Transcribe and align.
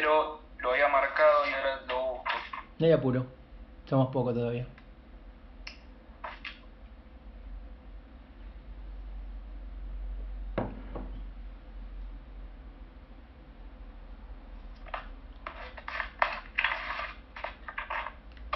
pero 0.00 0.40
lo 0.58 0.70
había 0.70 0.86
marcado 0.86 1.44
y 1.50 1.52
ahora 1.54 1.80
lo 1.88 2.00
busco. 2.12 2.24
No 2.78 2.86
hay 2.86 2.92
apuro, 2.92 3.26
somos 3.88 4.12
poco 4.12 4.32
todavía. 4.32 4.64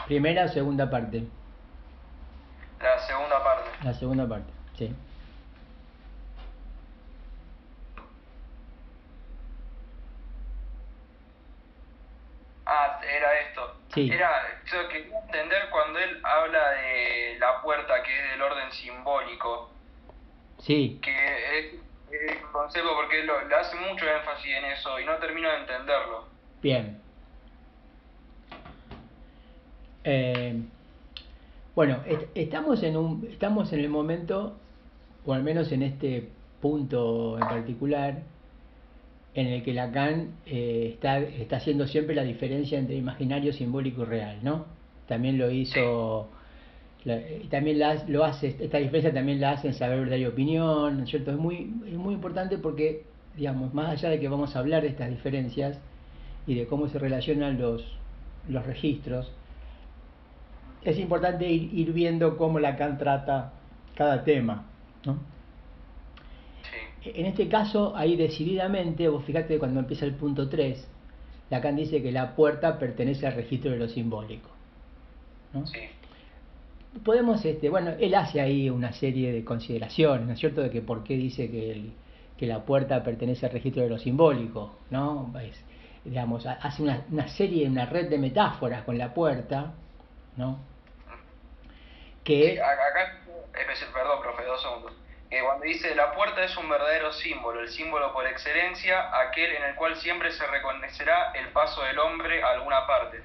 Primera 0.06 0.44
o 0.44 0.48
segunda 0.48 0.88
parte. 0.88 1.26
La 2.80 2.98
segunda 3.00 3.42
parte. 3.42 3.70
La 3.82 3.94
segunda 3.94 4.28
parte, 4.28 4.52
sí. 4.78 4.94
Ah, 12.64 13.00
era 13.04 13.40
esto. 13.40 13.81
Sí. 13.94 14.10
Era, 14.10 14.30
yo 14.72 14.88
quería 14.88 15.18
entender 15.20 15.68
cuando 15.70 15.98
él 15.98 16.18
habla 16.24 16.70
de 16.70 17.36
la 17.38 17.60
puerta 17.60 18.02
que 18.02 18.24
es 18.24 18.30
del 18.30 18.42
orden 18.42 18.72
simbólico, 18.72 19.70
Sí, 20.58 20.98
que 21.02 21.10
es, 21.58 21.74
el 22.30 22.40
concepto 22.52 22.94
porque 22.94 23.20
él 23.20 23.26
lo- 23.26 23.46
le 23.48 23.54
hace 23.54 23.74
mucho 23.76 24.06
énfasis 24.08 24.46
en 24.54 24.64
eso 24.66 24.98
y 25.00 25.04
no 25.04 25.16
termino 25.16 25.50
de 25.50 25.56
entenderlo. 25.58 26.24
bien. 26.62 27.00
Eh, 30.04 30.54
bueno, 31.74 32.02
est- 32.06 32.28
estamos 32.34 32.82
en 32.82 32.96
un, 32.96 33.26
estamos 33.30 33.72
en 33.72 33.80
el 33.80 33.88
momento, 33.88 34.56
o 35.24 35.32
al 35.32 35.42
menos 35.42 35.70
en 35.72 35.82
este 35.82 36.28
punto 36.60 37.34
en 37.38 37.46
particular, 37.48 38.14
en 39.34 39.46
el 39.46 39.62
que 39.62 39.72
Lacan 39.74 40.28
eh, 40.46 40.90
está, 40.94 41.18
está 41.18 41.56
haciendo 41.56 41.86
siempre 41.86 42.14
la 42.14 42.22
diferencia 42.24 42.78
entre 42.78 42.96
imaginario, 42.96 43.52
simbólico 43.52 44.02
y 44.02 44.06
real, 44.06 44.38
¿no? 44.42 44.66
También 45.08 45.38
lo 45.38 45.50
hizo, 45.50 46.28
la- 47.04 47.16
eh, 47.16 47.46
también 47.50 47.78
la- 47.78 48.04
lo 48.08 48.24
hace, 48.24 48.56
esta 48.60 48.78
diferencia 48.78 49.12
también 49.12 49.40
la 49.40 49.52
hace 49.52 49.68
en 49.68 49.74
Saber, 49.74 50.00
Verdad 50.00 50.16
y 50.18 50.26
Opinión, 50.26 50.98
¿no 50.98 51.04
es 51.04 51.10
cierto? 51.10 51.30
Es 51.32 51.38
muy, 51.38 51.72
es 51.86 51.94
muy 51.94 52.14
importante 52.14 52.58
porque, 52.58 53.04
digamos, 53.36 53.72
más 53.74 53.90
allá 53.90 54.10
de 54.10 54.20
que 54.20 54.28
vamos 54.28 54.54
a 54.56 54.60
hablar 54.60 54.82
de 54.82 54.88
estas 54.88 55.10
diferencias 55.10 55.78
y 56.46 56.54
de 56.54 56.66
cómo 56.66 56.88
se 56.88 56.98
relacionan 56.98 57.58
los, 57.58 57.84
los 58.48 58.66
registros, 58.66 59.30
es 60.84 60.98
importante 60.98 61.48
ir, 61.50 61.72
ir 61.74 61.92
viendo 61.92 62.36
cómo 62.36 62.58
Lacan 62.58 62.98
trata 62.98 63.52
cada 63.94 64.24
tema, 64.24 64.64
¿no? 65.06 65.18
En 67.04 67.26
este 67.26 67.48
caso, 67.48 67.94
ahí 67.96 68.16
decididamente, 68.16 69.08
vos 69.08 69.24
fíjate 69.24 69.58
cuando 69.58 69.80
empieza 69.80 70.04
el 70.04 70.14
punto 70.14 70.48
3, 70.48 70.86
Lacan 71.50 71.76
dice 71.76 72.02
que 72.02 72.12
la 72.12 72.34
puerta 72.34 72.78
pertenece 72.78 73.26
al 73.26 73.34
registro 73.34 73.72
de 73.72 73.78
lo 73.78 73.88
simbólico. 73.88 74.48
¿no? 75.52 75.66
Sí. 75.66 75.80
Podemos, 77.04 77.44
este, 77.44 77.68
bueno, 77.70 77.92
él 77.98 78.14
hace 78.14 78.40
ahí 78.40 78.70
una 78.70 78.92
serie 78.92 79.32
de 79.32 79.44
consideraciones, 79.44 80.26
¿no 80.26 80.32
es 80.34 80.38
cierto?, 80.38 80.60
de 80.62 80.70
que 80.70 80.80
por 80.82 81.02
qué 81.04 81.14
dice 81.16 81.50
que, 81.50 81.72
el- 81.72 81.92
que 82.38 82.46
la 82.46 82.64
puerta 82.64 83.02
pertenece 83.02 83.46
al 83.46 83.52
registro 83.52 83.82
de 83.82 83.88
lo 83.88 83.98
simbólico, 83.98 84.76
¿no? 84.90 85.32
Es, 85.42 85.58
digamos, 86.04 86.46
ha- 86.46 86.52
hace 86.54 86.82
una, 86.82 87.04
una 87.10 87.28
serie, 87.28 87.66
una 87.68 87.86
red 87.86 88.08
de 88.08 88.18
metáforas 88.18 88.84
con 88.84 88.96
la 88.98 89.12
puerta, 89.14 89.72
¿no? 90.36 90.58
Que, 92.24 92.52
Sí, 92.52 92.58
acá, 92.58 93.20
especial, 93.60 93.90
perdón, 93.92 94.18
profe, 94.22 94.44
dos 94.44 94.62
segundos. 94.62 94.92
Que 95.32 95.40
cuando 95.42 95.64
dice 95.64 95.94
la 95.94 96.12
puerta 96.12 96.44
es 96.44 96.54
un 96.58 96.68
verdadero 96.68 97.10
símbolo, 97.10 97.60
el 97.60 97.68
símbolo 97.70 98.12
por 98.12 98.26
excelencia, 98.26 99.08
aquel 99.18 99.50
en 99.52 99.62
el 99.62 99.74
cual 99.76 99.96
siempre 99.96 100.30
se 100.30 100.46
reconocerá 100.46 101.32
el 101.32 101.48
paso 101.54 101.82
del 101.84 101.98
hombre 101.98 102.42
a 102.42 102.50
alguna 102.50 102.86
parte. 102.86 103.16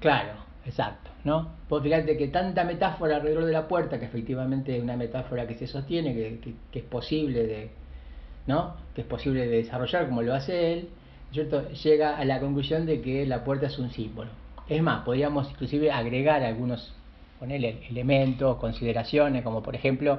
Claro, 0.00 0.32
exacto, 0.66 1.10
¿no? 1.22 1.54
Vos 1.68 1.80
fíjate 1.84 2.16
que 2.16 2.26
tanta 2.26 2.64
metáfora 2.64 3.14
alrededor 3.18 3.44
de 3.44 3.52
la 3.52 3.68
puerta, 3.68 4.00
que 4.00 4.06
efectivamente 4.06 4.76
es 4.76 4.82
una 4.82 4.96
metáfora 4.96 5.46
que 5.46 5.54
se 5.54 5.68
sostiene, 5.68 6.12
que, 6.14 6.40
que- 6.40 6.54
que 6.72 6.78
es 6.80 6.84
posible 6.84 7.46
de, 7.46 7.70
¿no? 8.48 8.74
Que 8.96 9.02
es 9.02 9.06
posible 9.06 9.46
de 9.46 9.58
desarrollar 9.58 10.06
como 10.06 10.22
lo 10.22 10.34
hace 10.34 10.72
él, 10.72 10.88
¿cierto? 11.30 11.68
Llega 11.70 12.16
a 12.18 12.24
la 12.24 12.40
conclusión 12.40 12.86
de 12.86 13.00
que 13.02 13.24
la 13.24 13.44
puerta 13.44 13.66
es 13.66 13.78
un 13.78 13.92
símbolo. 13.92 14.32
Es 14.68 14.82
más, 14.82 15.04
podríamos 15.04 15.48
inclusive 15.52 15.92
agregar 15.92 16.42
algunos, 16.42 16.92
ponerle 17.38 17.86
elementos, 17.88 18.56
consideraciones, 18.58 19.44
como 19.44 19.62
por 19.62 19.76
ejemplo, 19.76 20.18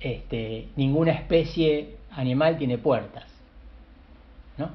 este, 0.00 0.68
ninguna 0.76 1.12
especie 1.12 1.96
animal 2.10 2.58
tiene 2.58 2.78
puertas, 2.78 3.26
¿no? 4.58 4.70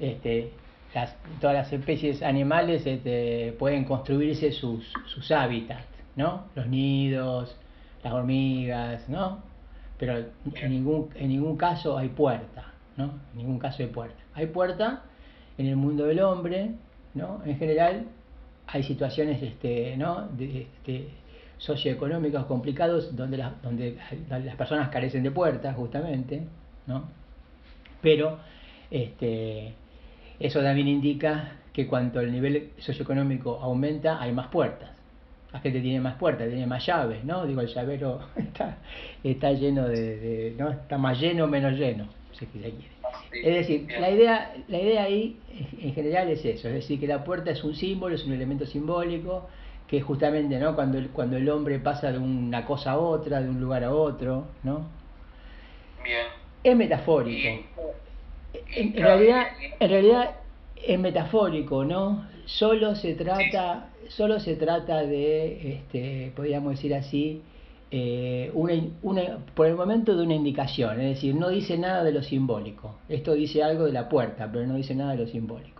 este, 0.00 0.52
las, 0.94 1.14
todas 1.40 1.54
las 1.54 1.72
especies 1.72 2.22
animales 2.22 2.84
este, 2.86 3.54
pueden 3.58 3.84
construirse 3.84 4.50
sus, 4.50 4.92
sus 5.06 5.30
hábitats, 5.30 5.86
¿no? 6.16 6.46
Los 6.54 6.66
nidos, 6.66 7.54
las 8.02 8.12
hormigas, 8.12 9.08
¿no? 9.08 9.42
Pero 9.98 10.16
en 10.54 10.70
ningún, 10.70 11.10
en 11.14 11.28
ningún 11.28 11.56
caso 11.56 11.96
hay 11.96 12.08
puerta, 12.08 12.72
¿no? 12.96 13.12
En 13.32 13.38
ningún 13.38 13.58
caso 13.58 13.82
hay 13.82 13.88
puerta. 13.90 14.20
Hay 14.34 14.46
puerta 14.46 15.02
en 15.58 15.66
el 15.66 15.76
mundo 15.76 16.06
del 16.06 16.20
hombre, 16.20 16.72
¿no? 17.14 17.42
En 17.44 17.58
general 17.58 18.06
hay 18.66 18.82
situaciones, 18.82 19.42
este, 19.42 19.96
¿no? 19.96 20.28
De, 20.28 20.62
este, 20.62 21.08
socioeconómicos 21.60 22.46
complicados 22.46 23.14
donde, 23.14 23.36
las 23.36 23.60
donde 23.62 23.96
las 24.28 24.56
personas 24.56 24.88
carecen 24.88 25.22
de 25.22 25.30
puertas, 25.30 25.76
justamente, 25.76 26.42
¿no? 26.86 27.04
Pero, 28.00 28.38
este, 28.90 29.74
eso 30.40 30.62
también 30.62 30.88
indica 30.88 31.52
que 31.72 31.86
cuanto 31.86 32.20
el 32.20 32.32
nivel 32.32 32.70
socioeconómico 32.78 33.60
aumenta, 33.60 34.20
hay 34.20 34.32
más 34.32 34.48
puertas. 34.48 34.90
La 35.52 35.60
gente 35.60 35.80
tiene 35.80 36.00
más 36.00 36.14
puertas, 36.14 36.48
tiene 36.48 36.66
más 36.66 36.84
llaves, 36.86 37.24
¿no? 37.24 37.44
Digo, 37.46 37.60
el 37.60 37.66
llavero 37.68 38.20
está, 38.36 38.78
está 39.22 39.52
lleno 39.52 39.86
de, 39.86 40.16
de- 40.18 40.54
¿no? 40.58 40.70
Está 40.70 40.96
más 40.96 41.20
lleno 41.20 41.44
o 41.44 41.46
menos 41.46 41.74
lleno, 41.74 42.06
si 42.32 42.46
se 42.46 42.46
quiere. 42.46 42.72
Es 43.32 43.54
decir, 43.54 43.86
la 44.00 44.10
idea, 44.10 44.54
la 44.68 44.80
idea 44.80 45.02
ahí 45.02 45.36
en 45.82 45.92
general 45.92 46.30
es 46.30 46.42
eso, 46.44 46.68
es 46.68 46.74
decir, 46.74 46.98
que 46.98 47.06
la 47.06 47.22
puerta 47.22 47.50
es 47.50 47.62
un 47.64 47.74
símbolo, 47.74 48.14
es 48.14 48.24
un 48.24 48.32
elemento 48.32 48.64
simbólico, 48.64 49.48
que 49.90 49.96
es 49.96 50.04
justamente 50.04 50.56
¿no? 50.60 50.76
cuando, 50.76 50.98
el, 50.98 51.08
cuando 51.08 51.36
el 51.36 51.50
hombre 51.50 51.80
pasa 51.80 52.12
de 52.12 52.18
una 52.18 52.64
cosa 52.64 52.92
a 52.92 52.98
otra, 52.98 53.42
de 53.42 53.48
un 53.48 53.60
lugar 53.60 53.82
a 53.82 53.92
otro, 53.92 54.44
¿no? 54.62 54.86
Bien. 56.04 56.26
Es 56.62 56.76
metafórico. 56.76 57.48
Y, 58.54 58.60
En, 58.76 58.92
realidad, 58.94 59.48
en 59.80 59.90
realidad 59.90 60.30
es 60.76 60.96
metafórico, 60.96 61.84
¿no? 61.84 62.24
Solo 62.44 62.94
se 62.94 63.14
trata, 63.16 63.88
solo 64.06 64.38
se 64.38 64.54
trata 64.54 65.02
de, 65.02 65.72
este, 65.72 66.32
podríamos 66.36 66.70
decir 66.76 66.94
así, 66.94 67.42
eh, 67.90 68.52
una, 68.54 68.74
una, 69.02 69.38
por 69.56 69.66
el 69.66 69.74
momento 69.74 70.16
de 70.16 70.22
una 70.22 70.34
indicación, 70.34 71.00
es 71.00 71.16
decir, 71.16 71.34
no 71.34 71.48
dice 71.48 71.76
nada 71.76 72.04
de 72.04 72.12
lo 72.12 72.22
simbólico. 72.22 73.00
Esto 73.08 73.32
dice 73.34 73.64
algo 73.64 73.86
de 73.86 73.92
la 73.92 74.08
puerta, 74.08 74.48
pero 74.52 74.68
no 74.68 74.76
dice 74.76 74.94
nada 74.94 75.16
de 75.16 75.18
lo 75.18 75.26
simbólico. 75.26 75.79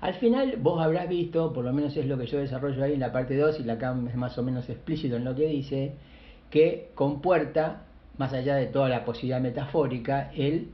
Al 0.00 0.14
final 0.14 0.54
vos 0.58 0.80
habrás 0.82 1.08
visto, 1.08 1.52
por 1.52 1.64
lo 1.64 1.72
menos 1.72 1.96
es 1.96 2.06
lo 2.06 2.16
que 2.18 2.26
yo 2.26 2.38
desarrollo 2.38 2.82
ahí 2.84 2.94
en 2.94 3.00
la 3.00 3.12
parte 3.12 3.36
2 3.36 3.58
y 3.60 3.64
la 3.64 3.74
acá 3.74 3.96
es 4.08 4.14
más 4.16 4.38
o 4.38 4.42
menos 4.42 4.68
explícito 4.68 5.16
en 5.16 5.24
lo 5.24 5.34
que 5.34 5.46
dice, 5.46 5.92
que 6.50 6.90
con 6.94 7.20
puerta, 7.20 7.82
más 8.16 8.32
allá 8.32 8.54
de 8.56 8.66
toda 8.66 8.88
la 8.88 9.04
posibilidad 9.04 9.40
metafórica, 9.40 10.30
él 10.36 10.68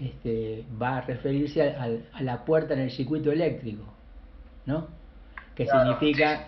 este, 0.00 0.64
va 0.80 0.98
a 0.98 1.00
referirse 1.02 1.62
a, 1.62 1.82
a- 1.84 2.18
a 2.18 2.22
la 2.22 2.44
puerta 2.44 2.74
en 2.74 2.80
el 2.80 2.90
circuito 2.90 3.30
eléctrico, 3.32 3.84
¿no? 4.66 4.86
Que 5.54 5.66
claro, 5.66 5.92
significa 5.98 6.46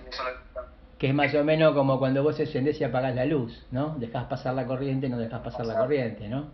que 0.99 1.09
es 1.09 1.15
más 1.15 1.35
o 1.35 1.45
menos 1.45 1.75
como 1.75 1.99
cuando 1.99 2.23
vos 2.23 2.39
encendés 2.41 2.81
y 2.81 2.85
apagás 2.85 3.15
la 3.15 3.25
luz, 3.27 3.67
¿no? 3.71 3.97
Dejás 3.99 4.25
pasar 4.27 4.55
la 4.55 4.67
corriente, 4.67 5.09
no 5.09 5.19
dejás 5.19 5.41
pasar 5.43 5.67
la 5.67 5.77
corriente, 5.77 6.29
¿no? 6.29 6.47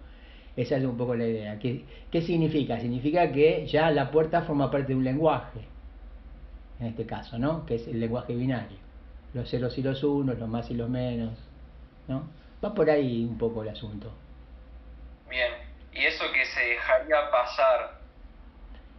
Esa 0.59 0.77
es 0.77 0.85
un 0.85 0.97
poco 0.97 1.15
la 1.15 1.25
idea. 1.25 1.59
¿Qué, 1.61 1.85
qué 2.11 2.21
significa? 2.21 2.81
Significa 2.81 3.31
que 3.31 3.65
ya 3.67 3.91
la 3.93 4.11
puerta 4.11 4.43
forma 4.43 4.71
parte 4.71 4.89
de 4.89 4.97
un 4.97 5.05
lenguaje, 5.05 5.61
en 6.81 6.87
este 6.89 7.07
caso, 7.07 7.39
¿no? 7.39 7.65
Que 7.65 7.77
es 7.77 7.87
el 7.87 8.01
lenguaje 8.01 8.35
binario. 8.35 8.77
Los 9.35 9.49
ceros 9.51 9.79
y 9.79 9.83
los 9.83 10.03
unos, 10.03 10.37
los 10.37 10.49
más 10.49 10.69
y 10.71 10.75
los 10.75 10.89
menos, 10.91 11.39
¿no? 12.09 12.25
Va 12.65 12.75
por 12.75 12.91
ahí 12.91 13.25
un 13.25 13.39
poco 13.39 13.63
el 13.63 13.69
asunto. 13.69 14.13
Bien. 15.31 15.53
¿Y 15.93 16.05
eso 16.07 16.25
que 16.33 16.45
se 16.45 16.61
dejaría 16.61 17.31
pasar 17.31 17.99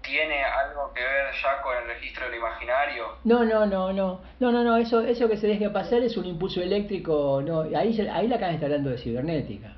tiene 0.02 0.42
algo 0.42 0.94
que 0.94 1.02
ver 1.02 1.26
ya 1.44 1.62
con 1.62 1.76
el 1.78 1.88
registro 1.94 2.26
del 2.26 2.36
imaginario? 2.40 3.04
No, 3.26 3.44
no, 3.44 3.66
no, 3.66 3.92
no, 3.92 4.22
no, 4.40 4.52
no, 4.52 4.64
no, 4.64 4.78
eso, 4.78 5.02
eso 5.02 5.28
que 5.28 5.36
se 5.36 5.48
deje 5.48 5.70
pasar 5.70 6.04
es 6.04 6.16
un 6.16 6.26
impulso 6.26 6.62
eléctrico, 6.62 7.42
no, 7.46 7.62
ahí, 7.78 7.94
se- 7.94 8.10
ahí 8.10 8.28
la 8.30 8.36
está 8.38 8.66
hablando 8.66 8.90
de 8.92 8.98
cibernética. 8.98 9.76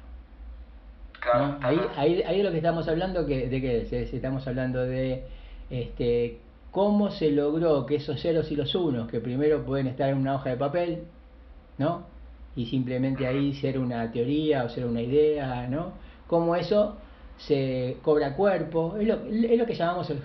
Claro. 1.22 1.58
¿no? 1.60 1.68
Ahí, 1.68 1.80
ahí, 1.96 2.22
ahí 2.26 2.40
es 2.40 2.44
lo 2.46 2.52
que 2.52 2.58
estamos 2.58 2.88
hablando, 2.88 3.26
que, 3.26 3.48
¿de 3.48 3.62
qué 3.62 3.82
es? 3.84 3.94
Es- 3.94 4.14
Estamos 4.14 4.46
hablando 4.48 4.82
de 4.84 5.24
este, 5.70 6.40
cómo 6.72 7.12
se 7.12 7.32
logró 7.32 7.86
que 7.86 7.96
esos 7.96 8.22
ceros 8.22 8.52
y 8.52 8.56
los 8.56 8.74
unos, 8.76 9.10
que 9.10 9.20
primero 9.20 9.64
pueden 9.66 9.88
estar 9.88 10.10
en 10.10 10.18
una 10.18 10.36
hoja 10.36 10.50
de 10.50 10.58
papel, 10.58 11.04
¿no? 11.78 12.04
Y 12.56 12.66
simplemente 12.66 13.28
ahí 13.28 13.54
ser 13.54 13.78
una 13.80 14.12
teoría 14.12 14.64
o 14.66 14.70
ser 14.70 14.86
una 14.86 15.02
idea, 15.02 15.68
¿no? 15.70 15.94
Cómo 16.28 16.56
eso 16.56 16.98
se 17.38 17.98
cobra 18.04 18.36
cuerpo, 18.36 18.98
es 19.00 19.08
lo, 19.08 19.16
es 19.26 19.58
lo 19.58 19.66
que 19.66 19.76
llamamos 19.76 20.10
el, 20.10 20.20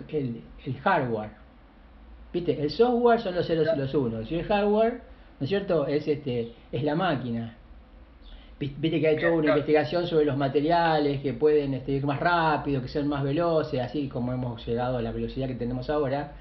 el, 0.64 0.74
hardware. 0.80 1.30
¿Viste? 2.32 2.60
El 2.60 2.70
software 2.70 3.20
son 3.20 3.34
los 3.34 3.46
ceros 3.46 3.68
y 3.74 3.78
los 3.78 3.94
unos, 3.94 4.30
y 4.30 4.36
el 4.36 4.44
hardware, 4.44 5.00
¿no 5.40 5.44
es 5.44 5.48
cierto?, 5.48 5.86
es, 5.86 6.06
este, 6.08 6.52
es 6.72 6.82
la 6.82 6.94
máquina. 6.94 7.56
Viste 8.58 9.00
que 9.00 9.08
hay 9.08 9.16
toda 9.18 9.32
una 9.32 9.50
investigación 9.50 10.06
sobre 10.06 10.24
los 10.24 10.36
materiales 10.38 11.20
que 11.20 11.34
pueden 11.34 11.74
este, 11.74 11.92
ir 11.92 12.06
más 12.06 12.18
rápido, 12.18 12.80
que 12.80 12.88
sean 12.88 13.06
más 13.06 13.22
veloces, 13.22 13.80
así 13.80 14.08
como 14.08 14.32
hemos 14.32 14.66
llegado 14.66 14.96
a 14.96 15.02
la 15.02 15.12
velocidad 15.12 15.46
que 15.46 15.56
tenemos 15.56 15.90
ahora. 15.90 16.32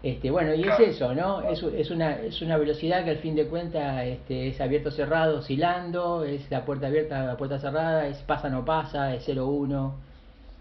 Este, 0.00 0.30
bueno, 0.30 0.54
y 0.54 0.62
es 0.62 0.78
eso, 0.78 1.12
¿no? 1.16 1.42
Es, 1.42 1.60
es, 1.60 1.90
una, 1.90 2.12
es 2.20 2.40
una 2.42 2.56
velocidad 2.56 3.02
que 3.04 3.10
al 3.10 3.18
fin 3.18 3.34
de 3.34 3.48
cuentas 3.48 4.06
este, 4.06 4.48
es 4.48 4.60
abierto 4.60 4.92
cerrado 4.92 5.38
oscilando, 5.38 6.22
es 6.22 6.48
la 6.48 6.64
puerta 6.64 6.86
abierta, 6.86 7.24
la 7.24 7.36
puerta 7.36 7.58
cerrada, 7.58 8.06
es 8.06 8.18
pasa 8.18 8.48
no 8.48 8.64
pasa, 8.64 9.12
es 9.16 9.28
0-1, 9.28 9.92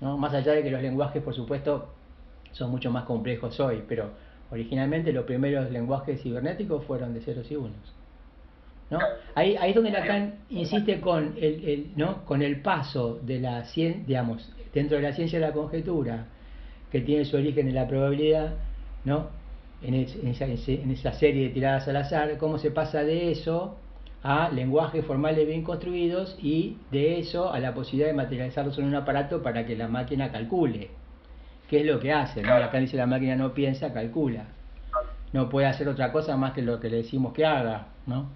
¿no? 0.01 0.17
Más 0.17 0.33
allá 0.33 0.53
de 0.53 0.63
que 0.63 0.71
los 0.71 0.81
lenguajes, 0.81 1.21
por 1.21 1.35
supuesto, 1.35 1.89
son 2.53 2.71
mucho 2.71 2.89
más 2.89 3.03
complejos 3.03 3.59
hoy, 3.59 3.83
pero 3.87 4.09
originalmente 4.49 5.13
los 5.13 5.25
primeros 5.25 5.69
lenguajes 5.69 6.23
cibernéticos 6.23 6.83
fueron 6.85 7.13
de 7.13 7.21
ceros 7.21 7.51
y 7.51 7.55
unos. 7.55 7.96
¿No? 8.89 8.99
Ahí, 9.35 9.55
ahí 9.57 9.69
es 9.69 9.75
donde 9.75 9.91
Lacan 9.91 10.35
insiste 10.49 10.99
con 11.01 11.35
el, 11.37 11.91
¿no? 11.95 12.23
con 12.25 12.41
el 12.41 12.61
paso 12.61 13.19
de 13.21 13.39
la 13.39 13.63
ciencia, 13.65 14.25
dentro 14.73 14.97
de 14.97 15.03
la 15.03 15.13
ciencia 15.13 15.39
de 15.39 15.45
la 15.45 15.53
conjetura, 15.53 16.25
que 16.91 17.01
tiene 17.01 17.25
su 17.25 17.35
origen 17.35 17.67
en 17.67 17.75
la 17.75 17.87
probabilidad, 17.87 18.53
¿no? 19.03 19.27
En, 19.81 19.93
esa, 19.93 20.45
en, 20.45 20.91
esa, 20.91 21.13
serie 21.13 21.43
de 21.43 21.49
tiradas 21.49 21.87
al 21.87 21.97
azar, 21.97 22.37
cómo 22.37 22.57
se 22.57 22.71
pasa 22.71 23.03
de 23.03 23.31
eso 23.31 23.77
a 24.23 24.49
lenguajes 24.49 25.05
formales 25.05 25.45
bien 25.45 25.63
construidos 25.63 26.35
y 26.41 26.77
de 26.91 27.19
eso 27.19 27.53
a 27.53 27.59
la 27.59 27.75
posibilidad 27.75 28.07
de 28.07 28.15
materializarlos 28.15 28.79
en 28.79 28.85
un 28.85 28.95
aparato 28.95 29.43
para 29.43 29.65
que 29.65 29.75
la 29.75 29.87
máquina 29.87 30.31
calcule. 30.31 30.89
¿Qué 31.69 31.81
es 31.81 31.85
lo 31.85 31.99
que 31.99 32.11
hace? 32.11 32.41
¿no? 32.41 32.57
Lacan 32.57 32.81
dice 32.81 32.97
la 32.97 33.05
máquina 33.05 33.35
no 33.35 33.53
piensa, 33.53 33.93
calcula. 33.93 34.45
No 35.33 35.49
puede 35.49 35.67
hacer 35.67 35.87
otra 35.89 36.11
cosa 36.11 36.37
más 36.37 36.53
que 36.53 36.61
lo 36.61 36.79
que 36.79 36.89
le 36.89 36.97
decimos 36.97 37.33
que 37.33 37.45
haga, 37.45 37.89
¿no? 38.07 38.29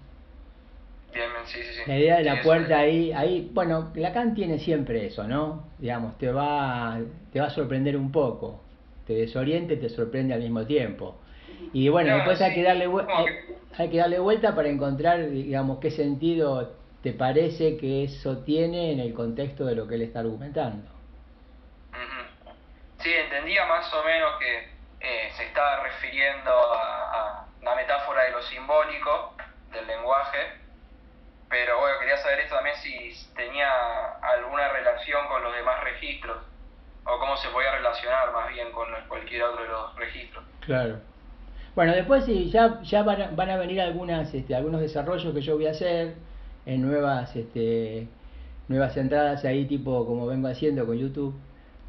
La 1.86 1.98
idea 1.98 2.16
de 2.16 2.24
la 2.24 2.42
puerta 2.42 2.78
ahí, 2.78 3.12
ahí, 3.12 3.50
bueno, 3.52 3.92
Lacan 3.94 4.34
tiene 4.34 4.58
siempre 4.58 5.06
eso, 5.06 5.24
¿no? 5.24 5.68
Digamos, 5.78 6.16
te 6.18 6.30
va, 6.30 6.98
te 7.32 7.40
va 7.40 7.46
a 7.46 7.50
sorprender 7.50 7.96
un 7.96 8.10
poco, 8.10 8.62
te 9.06 9.14
desoriente 9.14 9.74
y 9.74 9.76
te 9.78 9.88
sorprende 9.88 10.34
al 10.34 10.40
mismo 10.40 10.64
tiempo. 10.64 11.20
Y 11.72 11.88
bueno, 11.88 12.14
después 12.14 12.40
hay 12.40 12.54
que 12.54 12.62
darle 12.62 12.88
hay, 13.74 13.88
que 13.90 13.96
darle 13.96 14.18
vuelta 14.18 14.54
para 14.54 14.68
encontrar, 14.68 15.28
digamos, 15.30 15.78
qué 15.80 15.90
sentido 15.90 16.74
te 17.02 17.12
parece 17.12 17.76
que 17.76 18.04
eso 18.04 18.38
tiene 18.38 18.92
en 18.92 19.00
el 19.00 19.12
contexto 19.12 19.64
de 19.64 19.74
lo 19.74 19.86
que 19.86 19.96
él 19.96 20.02
está 20.02 20.20
argumentando. 20.20 20.90
Sí, 22.98 23.12
entendía 23.12 23.66
más 23.66 23.92
o 23.92 24.04
menos 24.04 24.30
que 24.38 24.58
eh, 25.00 25.30
se 25.36 25.44
estaba 25.44 25.82
refiriendo 25.82 26.50
a, 26.50 27.40
a 27.40 27.46
la 27.62 27.74
metáfora 27.74 28.22
de 28.24 28.30
lo 28.30 28.42
simbólico 28.42 29.34
del 29.72 29.86
lenguaje 29.88 30.61
pero 31.52 31.78
bueno, 31.78 31.98
quería 32.00 32.16
saber 32.16 32.40
esto 32.40 32.54
también 32.54 32.76
si 32.76 33.12
tenía 33.36 33.68
alguna 34.22 34.68
relación 34.72 35.28
con 35.28 35.44
los 35.44 35.54
demás 35.54 35.84
registros, 35.84 36.38
o 37.04 37.18
cómo 37.18 37.36
se 37.36 37.50
podía 37.50 37.72
relacionar 37.72 38.32
más 38.32 38.48
bien 38.48 38.72
con 38.72 38.88
cualquier 39.06 39.42
otro 39.42 39.62
de 39.62 39.68
los 39.68 39.94
registros. 39.96 40.42
Claro. 40.60 40.96
Bueno, 41.74 41.92
después 41.92 42.24
sí, 42.24 42.50
ya, 42.50 42.80
ya 42.82 43.02
van, 43.02 43.20
a, 43.20 43.30
van 43.32 43.50
a 43.50 43.58
venir 43.58 43.82
algunas, 43.82 44.32
este, 44.32 44.54
algunos 44.54 44.80
desarrollos 44.80 45.34
que 45.34 45.42
yo 45.42 45.56
voy 45.56 45.66
a 45.66 45.72
hacer 45.72 46.14
en 46.64 46.80
nuevas, 46.80 47.36
este, 47.36 48.08
nuevas 48.68 48.96
entradas 48.96 49.44
ahí, 49.44 49.66
tipo 49.66 50.06
como 50.06 50.26
vengo 50.26 50.48
haciendo 50.48 50.86
con 50.86 50.96
YouTube 50.96 51.34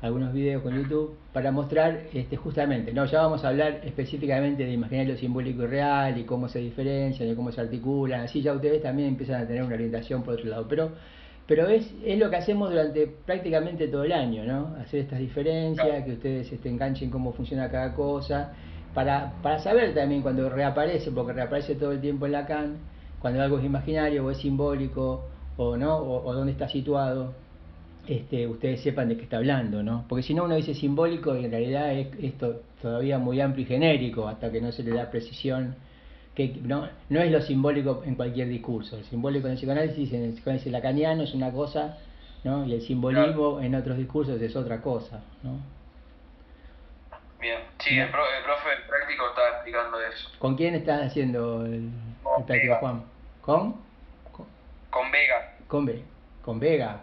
algunos 0.03 0.33
videos 0.33 0.61
con 0.61 0.75
YouTube 0.75 1.15
para 1.31 1.51
mostrar 1.51 2.07
este, 2.13 2.35
justamente, 2.35 2.94
no, 2.94 3.05
ya 3.05 3.21
vamos 3.21 3.44
a 3.45 3.47
hablar 3.47 3.79
específicamente 3.85 4.65
de 4.65 4.73
imaginario 4.73 5.15
simbólico 5.15 5.63
y 5.63 5.67
real 5.67 6.17
y 6.17 6.25
cómo 6.25 6.50
se 6.50 6.59
diferencian 6.59 7.29
y 7.29 7.35
cómo 7.35 7.53
se 7.53 7.61
articulan, 7.61 8.19
así 8.19 8.41
ya 8.41 8.51
ustedes 8.51 8.83
también 8.83 9.07
empiezan 9.07 9.41
a 9.41 9.47
tener 9.47 9.63
una 9.63 9.75
orientación 9.75 10.21
por 10.21 10.33
otro 10.33 10.50
lado, 10.50 10.67
pero 10.67 10.91
pero 11.45 11.67
es, 11.67 11.94
es 12.05 12.17
lo 12.19 12.29
que 12.29 12.38
hacemos 12.38 12.69
durante 12.69 13.05
prácticamente 13.07 13.88
todo 13.89 14.05
el 14.05 14.13
año, 14.13 14.45
¿no? 14.45 14.75
Hacer 14.81 15.01
estas 15.01 15.19
diferencias, 15.19 16.03
que 16.06 16.13
ustedes 16.13 16.51
este, 16.51 16.69
enganchen 16.69 17.09
cómo 17.09 17.33
funciona 17.33 17.69
cada 17.69 17.94
cosa, 17.94 18.53
para, 18.94 19.33
para 19.41 19.59
saber 19.59 19.94
también 19.94 20.21
cuando 20.21 20.49
reaparece, 20.49 21.11
porque 21.11 21.33
reaparece 21.33 21.75
todo 21.75 21.91
el 21.91 21.99
tiempo 21.99 22.25
en 22.27 22.31
Lacan, 22.31 22.77
cuando 23.19 23.41
algo 23.41 23.59
es 23.59 23.65
imaginario 23.65 24.25
o 24.25 24.31
es 24.31 24.38
simbólico 24.38 25.25
o 25.57 25.75
no, 25.75 25.97
o, 25.97 26.25
o 26.25 26.33
dónde 26.33 26.53
está 26.53 26.69
situado, 26.69 27.33
este, 28.07 28.47
ustedes 28.47 28.81
sepan 28.81 29.09
de 29.09 29.17
qué 29.17 29.23
está 29.23 29.38
hablando, 29.38 29.81
¿no? 29.83 30.05
Porque 30.07 30.23
si 30.23 30.33
no 30.33 30.44
uno 30.44 30.55
dice 30.55 30.73
simbólico 30.73 31.35
y 31.35 31.45
en 31.45 31.51
realidad 31.51 31.94
es 31.94 32.07
esto 32.21 32.61
todavía 32.81 33.17
muy 33.17 33.39
amplio 33.39 33.65
y 33.65 33.67
genérico 33.67 34.27
hasta 34.27 34.51
que 34.51 34.61
no 34.61 34.71
se 34.71 34.83
le 34.83 34.91
da 34.91 35.09
precisión 35.09 35.75
que 36.35 36.47
no, 36.63 36.89
no 37.09 37.21
es 37.21 37.31
lo 37.31 37.41
simbólico 37.41 38.03
en 38.05 38.15
cualquier 38.15 38.47
discurso. 38.47 38.97
El 38.97 39.05
simbólico 39.05 39.47
en 39.47 39.53
el 39.53 39.57
psicoanálisis, 39.57 40.13
en 40.13 40.23
el 40.23 40.33
psicoanálisis 40.33 40.71
lacaniano 40.71 41.23
es 41.23 41.33
una 41.33 41.51
cosa, 41.51 41.97
¿no? 42.44 42.65
Y 42.65 42.73
el 42.73 42.81
simbolismo 42.81 43.61
en 43.61 43.75
otros 43.75 43.97
discursos 43.97 44.41
es 44.41 44.56
otra 44.56 44.81
cosa, 44.81 45.21
¿no? 45.44 45.59
Bien, 47.39 47.59
sí, 47.79 47.99
el, 47.99 48.09
profe 48.09 48.69
práctico 48.88 49.27
está 49.29 49.49
explicando 49.56 50.01
eso. 50.01 50.29
¿Con 50.39 50.56
quién 50.56 50.75
estás 50.75 51.07
haciendo 51.07 51.65
el, 51.65 51.89
práctico, 52.47 52.75
Juan? 52.79 53.03
¿Con? 53.41 53.75
Con, 54.89 55.11
Vega. 55.11 55.57
Con, 55.67 55.85
Vega. 55.85 56.03
con 56.41 56.59
Vega. 56.59 57.01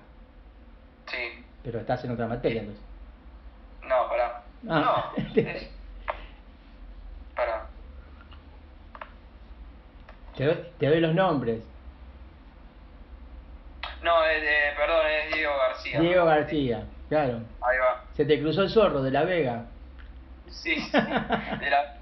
Sí. 1.10 1.44
Pero 1.62 1.80
estás 1.80 2.04
en 2.04 2.12
otra 2.12 2.26
materia, 2.26 2.60
entonces. 2.60 2.84
No, 3.82 4.08
pará. 4.08 4.42
Ah. 4.68 5.12
No, 5.16 5.24
es... 5.36 5.70
Pará. 7.34 7.66
Te 10.36 10.44
doy, 10.44 10.56
te 10.78 10.86
doy 10.86 11.00
los 11.00 11.14
nombres. 11.14 11.62
No, 14.02 14.26
eh, 14.26 14.72
perdón, 14.76 15.06
es 15.06 15.34
Diego 15.34 15.56
García. 15.56 16.00
Diego 16.00 16.24
García, 16.24 16.84
claro. 17.08 17.40
Ahí 17.60 17.78
va. 17.78 18.04
Se 18.14 18.24
te 18.24 18.40
cruzó 18.40 18.62
el 18.62 18.70
zorro 18.70 19.02
de 19.02 19.10
la 19.10 19.24
Vega. 19.24 19.66
Sí, 20.48 20.80
sí. 20.80 20.90
De 20.92 21.70
la... 21.70 21.96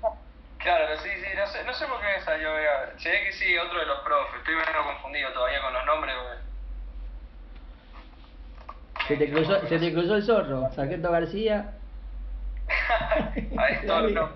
Claro, 0.59 0.97
sí, 0.99 1.09
sí, 1.09 1.27
no 1.37 1.47
sé, 1.47 1.65
no 1.65 1.73
sé 1.73 1.87
por 1.87 2.01
qué 2.01 2.21
salió 2.25 2.53
Vega. 2.53 2.93
Se 2.99 3.11
ve 3.11 3.25
que 3.25 3.33
sí, 3.33 3.59
otro 3.59 3.79
de 3.81 3.87
los 3.87 4.01
profes. 4.01 4.39
Estoy 4.39 4.55
medio 4.55 4.85
confundido 4.85 5.33
todavía 5.33 5.61
con 5.61 5.73
los 5.73 5.87
nombres. 5.87 6.15
Se 9.09 9.17
te 9.17 9.31
cruzó, 9.31 9.67
se 9.67 9.79
te 9.79 9.93
cruzó 9.93 10.17
el 10.17 10.23
zorro, 10.23 10.71
Sargento 10.73 11.11
García. 11.11 11.73
Ahí 13.57 13.75
está, 13.75 14.03
no. 14.03 14.29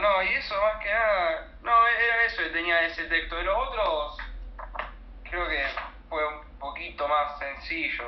no, 0.00 0.22
y 0.22 0.28
eso 0.34 0.54
más 0.60 0.82
que 0.82 0.90
nada, 0.90 1.48
no, 1.62 1.72
era 1.88 2.26
eso 2.26 2.42
que 2.42 2.50
tenía 2.50 2.86
ese 2.86 3.04
texto. 3.04 3.36
De 3.36 3.44
los 3.44 3.56
otros, 3.56 4.18
creo 5.22 5.48
que 5.48 5.62
fue 6.10 6.26
un 6.28 6.58
poquito 6.58 7.08
más 7.08 7.38
sencillo. 7.38 8.04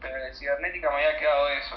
Pero 0.00 0.16
de 0.16 0.34
cibernética 0.34 0.90
me 0.90 0.96
había 0.96 1.18
quedado 1.18 1.48
eso. 1.48 1.76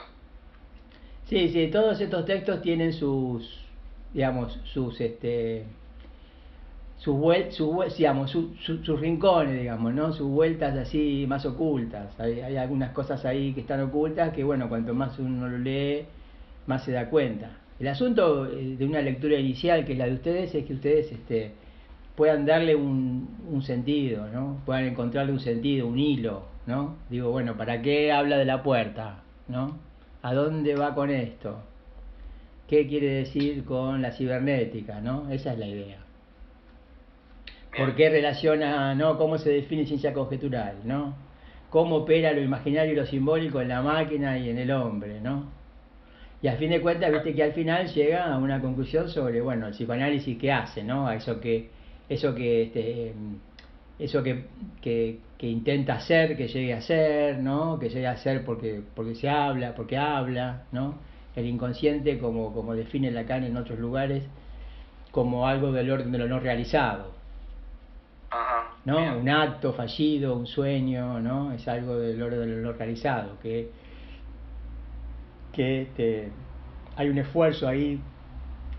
Sí, 1.25 1.50
sí, 1.50 1.69
todos 1.69 2.01
estos 2.01 2.25
textos 2.25 2.62
tienen 2.63 2.91
sus, 2.91 3.67
digamos, 4.13 4.53
sus, 4.63 5.00
este, 5.00 5.67
sus, 6.97 7.15
sus, 7.53 7.97
digamos, 7.97 8.31
sus 8.31 8.99
rincones, 8.99 9.59
digamos, 9.59 9.93
¿no? 9.93 10.13
Sus 10.13 10.29
vueltas 10.29 10.77
así 10.77 11.25
más 11.27 11.45
ocultas. 11.45 12.19
Hay, 12.19 12.39
hay, 12.41 12.57
algunas 12.57 12.91
cosas 12.91 13.25
ahí 13.25 13.53
que 13.53 13.61
están 13.61 13.81
ocultas 13.81 14.33
que, 14.33 14.43
bueno, 14.43 14.69
cuanto 14.69 14.93
más 14.93 15.17
uno 15.19 15.47
lo 15.47 15.57
lee, 15.57 16.05
más 16.67 16.83
se 16.83 16.91
da 16.91 17.09
cuenta. 17.09 17.51
El 17.79 17.87
asunto 17.89 18.45
eh, 18.47 18.75
de 18.77 18.85
una 18.85 19.01
lectura 19.01 19.37
inicial, 19.37 19.85
que 19.85 19.93
es 19.93 19.97
la 19.97 20.05
de 20.05 20.13
ustedes, 20.13 20.55
es 20.55 20.65
que 20.65 20.73
ustedes 20.73 21.11
este, 21.11 21.51
puedan 22.15 22.45
darle 22.45 22.75
un, 22.75 23.27
un 23.49 23.61
sentido, 23.61 24.27
¿no? 24.29 24.61
Puedan 24.65 24.85
encontrarle 24.85 25.33
un 25.33 25.39
sentido, 25.39 25.87
un 25.87 25.99
hilo, 25.99 26.43
¿no? 26.65 26.95
Digo, 27.09 27.31
bueno, 27.31 27.55
¿para 27.57 27.81
qué 27.81 28.11
habla 28.11 28.37
de 28.37 28.45
la 28.45 28.63
puerta? 28.63 29.23
¿No? 29.47 29.77
¿A 30.21 30.33
dónde 30.33 30.75
va 30.75 30.95
con 30.95 31.11
esto? 31.11 31.59
¿Qué 32.67 32.87
quiere 32.87 33.09
decir 33.09 33.63
con 33.63 34.01
la 34.01 34.11
cibernética? 34.11 34.99
¿no? 34.99 35.29
Esa 35.29 35.53
es 35.53 35.59
la 35.59 35.67
idea. 35.67 36.04
¿Por 37.77 37.94
qué 37.96 38.10
relaciona, 38.10 38.96
no? 38.96 39.17
¿Cómo 39.17 39.38
se 39.38 39.50
define 39.50 39.86
ciencia 39.86 40.13
conjetural, 40.13 40.77
no? 40.86 41.15
¿Cómo 41.70 41.98
opera 41.98 42.32
lo 42.32 42.41
imaginario 42.41 42.94
y 42.94 42.96
lo 42.96 43.05
simbólico 43.05 43.60
en 43.60 43.67
la 43.67 43.82
máquina 43.82 44.38
y 44.38 44.50
en 44.50 44.60
el 44.60 44.72
hombre, 44.72 45.20
no? 45.20 45.51
Y 46.41 46.48
al 46.48 46.58
fin 46.58 46.70
de 46.70 46.79
cuentas, 46.79 47.12
viste 47.12 47.34
que 47.34 47.44
al 47.44 47.51
final 47.53 47.88
llega 47.88 48.34
a 48.34 48.38
una 48.38 48.62
conclusión 48.62 49.10
sobre, 49.10 49.41
bueno, 49.41 49.67
el 49.67 49.74
psicoanálisis 49.74 50.38
qué 50.38 50.51
hace, 50.53 50.84
¿no? 50.84 51.08
A 51.08 51.15
eso 51.15 51.41
que, 51.41 51.70
eso 52.08 52.34
que, 52.34 52.63
este, 52.63 53.13
eso 54.00 54.24
que, 54.24 54.46
que, 54.82 55.20
que, 55.38 55.48
intenta 55.48 55.96
hacer, 55.96 56.38
que 56.38 56.48
llegue 56.48 56.74
a 56.74 56.82
ser, 56.82 57.39
¿no? 57.39 57.77
Que 57.77 57.89
llegue 57.89 58.08
a 58.08 58.15
ser 58.17 58.46
porque, 58.46 58.82
porque 58.96 59.15
se 59.15 59.27
habla, 59.27 59.75
porque 59.75 59.98
habla, 59.98 60.63
¿no? 60.72 60.96
El 61.36 61.46
inconsciente, 61.46 62.20
como, 62.20 62.53
como 62.53 62.74
define 62.74 63.12
Lacan 63.12 63.44
en 63.44 63.58
otros 63.58 63.79
lugares, 63.79 64.24
como 65.12 65.48
algo 65.48 65.74
del 65.74 65.91
orden 65.91 66.12
de 66.12 66.20
lo 66.20 66.27
no 66.27 66.39
realizado, 66.39 67.14
¿no? 68.85 69.17
Un 69.17 69.29
acto 69.29 69.73
fallido, 69.73 70.35
un 70.35 70.47
sueño, 70.47 71.19
¿no? 71.19 71.51
Es 71.51 71.67
algo 71.67 71.97
del 71.97 72.21
orden 72.21 72.39
de 72.39 72.61
lo 72.61 72.73
realizado, 72.73 73.37
que, 73.41 73.71
que 75.51 75.81
este, 75.81 76.31
hay 76.95 77.09
un 77.09 77.17
esfuerzo 77.17 77.67
ahí 77.67 77.99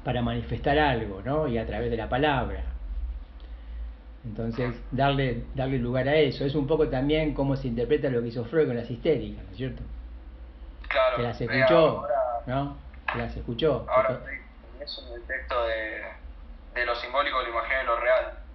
para 0.05 0.23
manifestar 0.23 0.79
algo, 0.79 1.21
¿no? 1.25 1.49
Y 1.49 1.59
a 1.59 1.67
través 1.67 1.91
de 1.91 1.97
la 1.97 2.09
palabra. 2.09 2.63
Entonces, 4.25 4.75
darle, 4.91 5.45
darle 5.55 5.79
lugar 5.79 6.09
a 6.09 6.17
eso. 6.17 6.45
Es 6.45 6.55
un 6.55 6.67
poco 6.67 6.89
también 6.89 7.35
cómo 7.35 7.57
se 7.57 7.69
interpreta 7.69 8.09
lo 8.09 8.23
que 8.23 8.29
hizo 8.29 8.45
Freud 8.45 8.67
con 8.67 8.77
las 8.77 8.91
histéricas, 8.91 9.45
¿no 9.45 9.51
es 9.51 9.57
cierto? 9.57 9.83
Claro. 10.89 11.17
Que 11.17 11.23
las 11.23 11.41
escuchó, 11.41 12.07
¿no? 12.47 12.77
Que 13.13 13.19
las 13.19 13.37
escuchó. 13.37 13.87
Ahora 13.89 14.21
eso 14.81 15.05
en 15.09 15.15
el 15.15 15.23
texto 15.27 15.67
de, 15.67 16.81
de 16.81 16.87
lo 16.87 16.95
simbólico, 16.97 17.43
lo 17.43 17.49
imaginario 17.49 17.83
y 17.83 17.87
lo 17.87 18.01
real. 18.01 18.46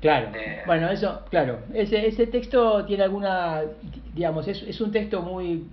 Claro, 0.00 0.28
bueno, 0.66 0.88
eso, 0.90 1.20
claro, 1.28 1.58
ese, 1.74 2.06
ese 2.06 2.26
texto 2.26 2.86
tiene 2.86 3.02
alguna, 3.02 3.62
digamos, 4.14 4.48
es, 4.48 4.62
es 4.62 4.80
un 4.80 4.90
texto 4.90 5.20
muy, 5.20 5.66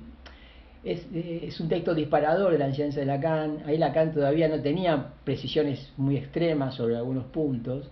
es, 0.84 1.08
es, 1.14 1.58
un 1.62 1.70
texto 1.70 1.96
disparador 1.96 2.52
de 2.52 2.58
la 2.58 2.68
enseñanza 2.68 3.00
de 3.00 3.06
Lacan, 3.06 3.60
ahí 3.66 3.78
Lacan 3.78 4.14
todavía 4.14 4.50
no 4.50 4.62
tenía 4.62 5.14
precisiones 5.24 5.94
muy 5.96 6.18
extremas 6.18 6.76
sobre 6.76 6.98
algunos 6.98 7.24
puntos, 7.26 7.90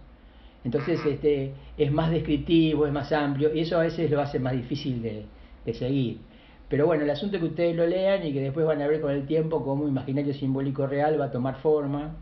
entonces 0.65 0.99
este, 1.05 1.53
es 1.77 1.91
más 1.91 2.11
descriptivo, 2.11 2.85
es 2.85 2.91
más 2.91 3.13
amplio, 3.13 3.53
y 3.55 3.61
eso 3.61 3.77
a 3.77 3.83
veces 3.83 4.11
lo 4.11 4.19
hace 4.19 4.37
más 4.37 4.53
difícil 4.53 5.01
de, 5.01 5.23
de 5.65 5.73
seguir. 5.73 6.19
Pero 6.67 6.85
bueno, 6.85 7.03
el 7.03 7.09
asunto 7.11 7.37
es 7.37 7.43
que 7.43 7.49
ustedes 7.49 7.75
lo 7.77 7.87
lean 7.87 8.25
y 8.25 8.33
que 8.33 8.41
después 8.41 8.65
van 8.65 8.81
a 8.81 8.87
ver 8.87 8.99
con 8.99 9.11
el 9.11 9.25
tiempo 9.25 9.63
cómo 9.63 9.87
imaginario 9.87 10.33
simbólico 10.33 10.85
real 10.85 11.19
va 11.19 11.25
a 11.25 11.31
tomar 11.31 11.55
forma, 11.61 12.15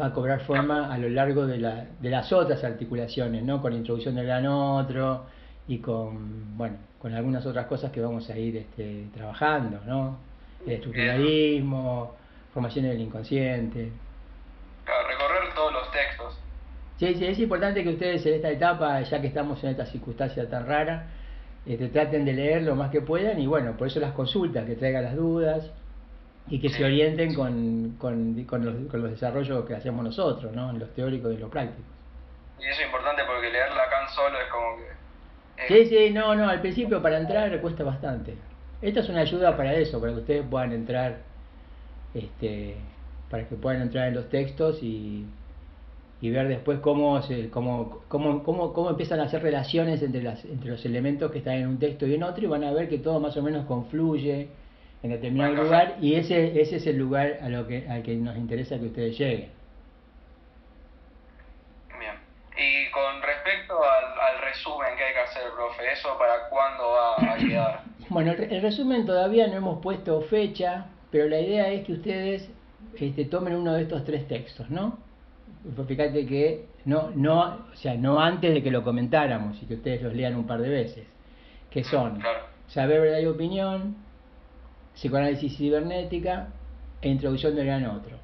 va 0.00 0.06
a 0.06 0.12
cobrar 0.12 0.40
forma 0.40 0.92
a 0.92 0.98
lo 0.98 1.08
largo 1.08 1.46
de, 1.46 1.58
la, 1.58 1.86
de 2.00 2.10
las 2.10 2.32
otras 2.32 2.62
articulaciones, 2.64 3.42
¿no? 3.42 3.62
Con 3.62 3.72
la 3.72 3.78
introducción 3.78 4.14
del 4.14 4.26
gran 4.26 4.46
otro 4.46 5.24
y 5.68 5.78
con, 5.78 6.56
bueno, 6.56 6.76
con 7.00 7.14
algunas 7.14 7.44
otras 7.46 7.66
cosas 7.66 7.90
que 7.90 8.00
vamos 8.00 8.28
a 8.28 8.36
ir 8.36 8.56
este, 8.56 9.06
trabajando, 9.14 9.80
¿no? 9.86 10.18
El 10.66 10.74
estructuralismo, 10.74 12.14
formación 12.52 12.86
del 12.86 13.00
inconsciente. 13.00 13.92
recorrer 14.84 15.54
todos 15.54 15.72
los 15.72 15.90
textos. 15.92 16.38
Sí, 16.98 17.14
sí, 17.14 17.26
es 17.26 17.38
importante 17.38 17.82
que 17.82 17.90
ustedes 17.90 18.24
en 18.26 18.34
esta 18.34 18.50
etapa, 18.50 19.00
ya 19.02 19.20
que 19.20 19.26
estamos 19.26 19.62
en 19.64 19.70
esta 19.70 19.86
circunstancia 19.86 20.48
tan 20.48 20.66
rara, 20.66 21.06
este, 21.64 21.88
traten 21.88 22.24
de 22.24 22.32
leer 22.32 22.62
lo 22.62 22.74
más 22.76 22.90
que 22.90 23.00
puedan 23.00 23.38
y 23.40 23.46
bueno, 23.46 23.76
por 23.76 23.88
eso 23.88 23.98
las 23.98 24.12
consultas, 24.12 24.66
que 24.66 24.76
traigan 24.76 25.04
las 25.04 25.16
dudas 25.16 25.70
y 26.48 26.60
que 26.60 26.68
se 26.68 26.84
orienten 26.84 27.34
con, 27.34 27.96
con, 27.98 28.44
con, 28.44 28.64
los, 28.64 28.90
con 28.90 29.02
los 29.02 29.10
desarrollos 29.10 29.64
que 29.64 29.74
hacemos 29.74 30.04
nosotros, 30.04 30.52
¿no? 30.52 30.70
En 30.70 30.78
los 30.78 30.92
teóricos 30.94 31.34
y 31.34 31.38
los 31.38 31.50
prácticos. 31.50 31.84
Y 32.60 32.64
eso 32.64 32.80
es 32.80 32.86
importante 32.86 33.22
porque 33.26 33.50
leer 33.50 33.68
Lacan 33.70 34.08
solo 34.14 34.38
es 34.38 34.48
como 34.50 34.76
que... 34.76 34.96
Sí, 35.68 35.86
sí, 35.86 36.10
no, 36.12 36.34
no, 36.34 36.48
al 36.48 36.60
principio 36.60 37.02
para 37.02 37.18
entrar 37.18 37.60
cuesta 37.60 37.82
bastante. 37.82 38.34
Esta 38.80 39.00
es 39.00 39.08
una 39.08 39.20
ayuda 39.20 39.56
para 39.56 39.74
eso, 39.74 40.00
para 40.00 40.12
que 40.12 40.20
ustedes 40.20 40.44
puedan 40.48 40.72
entrar, 40.72 41.18
este, 42.14 42.76
para 43.30 43.48
que 43.48 43.56
puedan 43.56 43.82
entrar 43.82 44.08
en 44.08 44.14
los 44.14 44.28
textos 44.28 44.82
y, 44.82 45.24
y 46.20 46.30
ver 46.30 46.46
después 46.46 46.78
cómo, 46.80 47.20
se, 47.22 47.50
cómo, 47.50 48.02
cómo, 48.08 48.44
cómo, 48.44 48.72
cómo 48.72 48.90
empiezan 48.90 49.18
a 49.20 49.24
hacer 49.24 49.42
relaciones 49.42 50.02
entre, 50.02 50.22
las, 50.22 50.44
entre 50.44 50.70
los 50.70 50.84
elementos 50.84 51.32
que 51.32 51.38
están 51.38 51.54
en 51.54 51.66
un 51.66 51.78
texto 51.78 52.06
y 52.06 52.14
en 52.14 52.22
otro 52.22 52.44
y 52.44 52.46
van 52.46 52.64
a 52.64 52.72
ver 52.72 52.88
que 52.88 52.98
todo 52.98 53.18
más 53.18 53.36
o 53.36 53.42
menos 53.42 53.66
confluye 53.66 54.48
en 55.06 55.12
determinado 55.12 55.54
lugar 55.54 55.96
y 56.00 56.14
ese, 56.14 56.60
ese 56.60 56.76
es 56.76 56.86
el 56.86 56.98
lugar 56.98 57.38
a 57.40 57.48
lo 57.48 57.66
que, 57.66 57.88
al 57.88 58.02
que 58.02 58.14
nos 58.16 58.36
interesa 58.36 58.78
que 58.78 58.86
ustedes 58.86 59.18
lleguen. 59.18 59.50
Bien. 61.98 62.14
Y 62.56 62.90
con 62.90 63.22
respecto 63.22 63.74
al, 63.82 64.40
resumen 64.42 64.96
que 64.96 65.04
hay 65.04 65.12
que 65.14 65.20
hacer, 65.20 65.42
profe, 65.54 65.92
¿eso 65.92 66.16
para 66.18 66.48
cuándo 66.48 66.90
va 66.90 67.32
a 67.32 67.36
llegar? 67.38 67.80
Bueno, 68.08 68.32
el, 68.32 68.62
resumen 68.62 69.06
todavía 69.06 69.46
no 69.46 69.54
hemos 69.54 69.80
puesto 69.80 70.20
fecha, 70.22 70.86
pero 71.10 71.28
la 71.28 71.40
idea 71.40 71.68
es 71.68 71.84
que 71.86 71.92
ustedes 71.92 72.48
este, 72.98 73.24
tomen 73.26 73.54
uno 73.54 73.74
de 73.74 73.82
estos 73.82 74.04
tres 74.04 74.26
textos, 74.28 74.68
¿no? 74.70 75.04
fíjate 75.88 76.24
que 76.26 76.66
no, 76.84 77.10
no, 77.10 77.66
o 77.72 77.74
sea, 77.74 77.96
no 77.96 78.20
antes 78.20 78.54
de 78.54 78.62
que 78.62 78.70
lo 78.70 78.84
comentáramos 78.84 79.60
y 79.60 79.66
que 79.66 79.74
ustedes 79.74 80.00
los 80.00 80.14
lean 80.14 80.36
un 80.36 80.46
par 80.46 80.60
de 80.60 80.68
veces, 80.68 81.06
que 81.70 81.82
son 81.82 82.22
saber 82.68 83.00
verdad 83.00 83.18
y 83.18 83.26
opinión, 83.26 83.96
psicoanálisis 84.96 85.56
cibernética 85.56 86.48
e 87.00 87.08
introducción 87.08 87.54
del 87.54 87.66
gran 87.66 87.86
otro. 87.86 88.16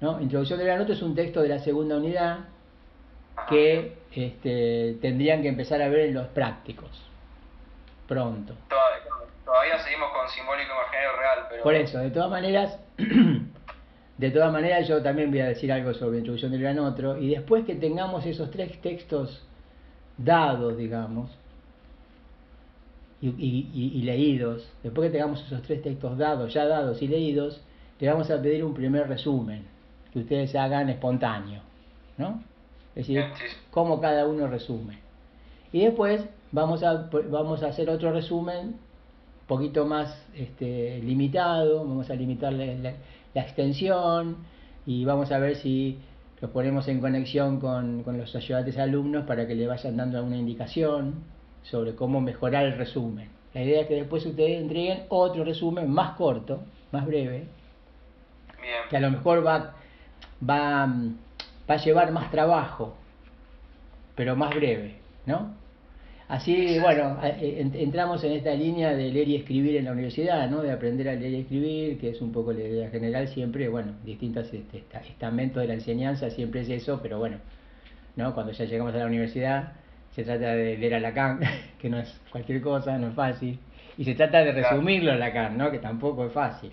¿No? 0.00 0.20
Introducción 0.20 0.58
del 0.58 0.68
gran 0.68 0.80
otro 0.80 0.94
es 0.94 1.02
un 1.02 1.14
texto 1.14 1.42
de 1.42 1.48
la 1.48 1.58
segunda 1.58 1.96
unidad 1.96 2.38
que 3.48 3.98
este, 4.12 4.96
tendrían 5.02 5.42
que 5.42 5.48
empezar 5.48 5.82
a 5.82 5.88
ver 5.88 6.08
en 6.08 6.14
los 6.14 6.26
prácticos 6.28 6.90
pronto. 8.08 8.54
Todavía, 9.44 9.78
seguimos 9.78 10.10
con 10.12 10.28
simbólico 10.28 10.72
imaginario 10.72 11.16
real, 11.16 11.46
pero... 11.50 11.62
Por 11.62 11.74
eso, 11.74 11.98
de 11.98 12.10
todas 12.10 12.30
maneras, 12.30 12.78
De 14.20 14.30
todas 14.30 14.52
maneras, 14.52 14.86
yo 14.86 15.02
también 15.02 15.30
voy 15.30 15.40
a 15.40 15.46
decir 15.46 15.72
algo 15.72 15.94
sobre 15.94 16.12
la 16.12 16.18
introducción 16.18 16.52
del 16.52 16.60
gran 16.60 16.78
otro, 16.78 17.16
y 17.16 17.30
después 17.30 17.64
que 17.64 17.74
tengamos 17.74 18.26
esos 18.26 18.50
tres 18.50 18.78
textos 18.82 19.42
dados, 20.18 20.76
digamos, 20.76 21.30
y, 23.22 24.02
leídos, 24.02 24.66
después 24.82 25.08
que 25.08 25.18
tengamos 25.18 25.44
esos 25.44 25.62
tres 25.62 25.82
textos 25.82 26.16
dados, 26.16 26.52
ya 26.54 26.66
dados 26.66 27.00
y 27.02 27.08
leídos, 27.08 27.60
le 27.98 28.08
vamos 28.08 28.30
a 28.30 28.40
pedir 28.40 28.64
un 28.64 28.74
primer 28.74 29.08
resumen, 29.08 29.64
que 30.12 30.20
ustedes 30.20 30.54
hagan 30.54 30.88
espontáneo, 30.88 31.60
¿no? 32.16 32.42
Es 32.94 33.06
decir, 33.06 33.24
cómo 33.70 34.00
cada 34.00 34.26
uno 34.26 34.46
resume. 34.46 34.98
Y 35.72 35.84
después 35.84 36.24
vamos 36.50 36.82
a, 36.82 37.08
vamos 37.30 37.62
a 37.62 37.68
hacer 37.68 37.88
otro 37.90 38.12
resumen 38.12 38.66
un 38.68 39.46
poquito 39.46 39.86
más 39.86 40.24
este, 40.34 41.00
limitado, 41.00 41.84
vamos 41.84 42.10
a 42.10 42.14
limitarle 42.14 42.78
la, 42.78 42.94
la 43.34 43.42
extensión 43.42 44.38
y 44.86 45.04
vamos 45.04 45.30
a 45.30 45.38
ver 45.38 45.56
si 45.56 45.98
los 46.40 46.50
ponemos 46.50 46.88
en 46.88 47.00
conexión 47.00 47.60
con, 47.60 48.04
los 48.06 48.34
ayudantes 48.34 48.78
alumnos 48.78 49.26
para 49.26 49.46
que 49.46 49.54
le 49.54 49.66
vayan 49.66 49.96
dando 49.96 50.18
alguna 50.18 50.36
indicación 50.36 51.14
sobre 51.62 51.94
cómo 51.94 52.20
mejorar 52.20 52.64
el 52.66 52.76
resumen. 52.76 53.28
La 53.54 53.62
idea 53.62 53.82
es 53.82 53.88
que 53.88 53.94
después 53.94 54.24
ustedes 54.24 54.60
entreguen 54.60 55.04
otro 55.08 55.44
resumen 55.44 55.90
más 55.90 56.16
corto, 56.16 56.62
más 56.92 57.04
breve, 57.06 57.46
que 58.88 58.96
a 58.96 59.00
lo 59.00 59.10
mejor 59.10 59.44
va, 59.44 59.74
va, 60.48 60.86
va 60.86 61.74
a 61.74 61.76
llevar 61.76 62.12
más 62.12 62.30
trabajo, 62.30 62.94
pero 64.14 64.36
más 64.36 64.54
breve, 64.54 64.96
¿no? 65.26 65.58
Así, 66.30 66.78
bueno, 66.78 67.18
eh, 67.24 67.68
entramos 67.74 68.22
en 68.22 68.30
esta 68.30 68.54
línea 68.54 68.90
de 68.94 69.10
leer 69.10 69.28
y 69.28 69.34
escribir 69.34 69.76
en 69.76 69.86
la 69.86 69.90
universidad, 69.90 70.48
¿no? 70.48 70.62
De 70.62 70.70
aprender 70.70 71.08
a 71.08 71.14
leer 71.14 71.32
y 71.32 71.40
escribir, 71.40 71.98
que 71.98 72.10
es 72.10 72.20
un 72.20 72.30
poco 72.30 72.52
la 72.52 72.60
idea 72.60 72.88
general 72.88 73.26
siempre, 73.26 73.68
bueno, 73.68 73.94
distintos 74.04 74.52
este, 74.54 74.84
estamentos 75.08 75.60
de 75.60 75.66
la 75.66 75.74
enseñanza 75.74 76.30
siempre 76.30 76.60
es 76.60 76.68
eso, 76.68 77.00
pero 77.02 77.18
bueno, 77.18 77.38
¿no? 78.14 78.32
Cuando 78.32 78.52
ya 78.52 78.64
llegamos 78.64 78.94
a 78.94 78.98
la 78.98 79.06
universidad 79.06 79.72
se 80.12 80.24
trata 80.24 80.54
de 80.54 80.76
leer 80.76 80.94
a 80.94 81.00
Lacan, 81.00 81.40
que 81.80 81.88
no 81.88 81.98
es 81.98 82.20
cualquier 82.30 82.60
cosa, 82.60 82.98
no 82.98 83.08
es 83.08 83.14
fácil, 83.14 83.58
y 83.96 84.04
se 84.04 84.14
trata 84.14 84.44
de 84.44 84.52
resumirlo 84.52 85.12
a 85.12 85.16
Lacan, 85.16 85.56
¿no? 85.56 85.70
Que 85.70 85.78
tampoco 85.78 86.26
es 86.26 86.32
fácil. 86.32 86.72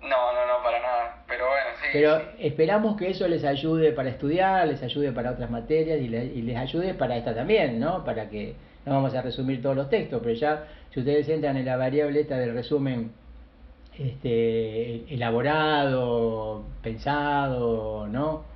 No, 0.00 0.32
no, 0.32 0.46
no, 0.46 0.62
para 0.64 0.80
nada, 0.80 1.24
pero 1.28 1.46
bueno, 1.46 1.70
sí. 1.80 1.88
Pero 1.92 2.22
esperamos 2.38 2.96
que 2.96 3.10
eso 3.10 3.28
les 3.28 3.44
ayude 3.44 3.92
para 3.92 4.10
estudiar, 4.10 4.66
les 4.66 4.82
ayude 4.82 5.12
para 5.12 5.30
otras 5.30 5.50
materias 5.50 6.00
y, 6.00 6.08
les 6.08 6.56
ayude 6.56 6.94
para 6.94 7.16
esta 7.16 7.34
también, 7.34 7.78
¿no? 7.78 8.04
Para 8.04 8.28
que, 8.28 8.54
no 8.84 8.94
vamos 8.94 9.14
a 9.14 9.22
resumir 9.22 9.62
todos 9.62 9.76
los 9.76 9.88
textos, 9.88 10.20
pero 10.22 10.34
ya 10.34 10.64
si 10.90 11.00
ustedes 11.00 11.28
entran 11.28 11.56
en 11.56 11.66
la 11.66 11.76
variable 11.76 12.20
esta 12.20 12.36
del 12.36 12.52
resumen 12.52 13.12
este, 13.96 15.12
elaborado, 15.12 16.64
pensado, 16.82 18.08
¿no? 18.08 18.51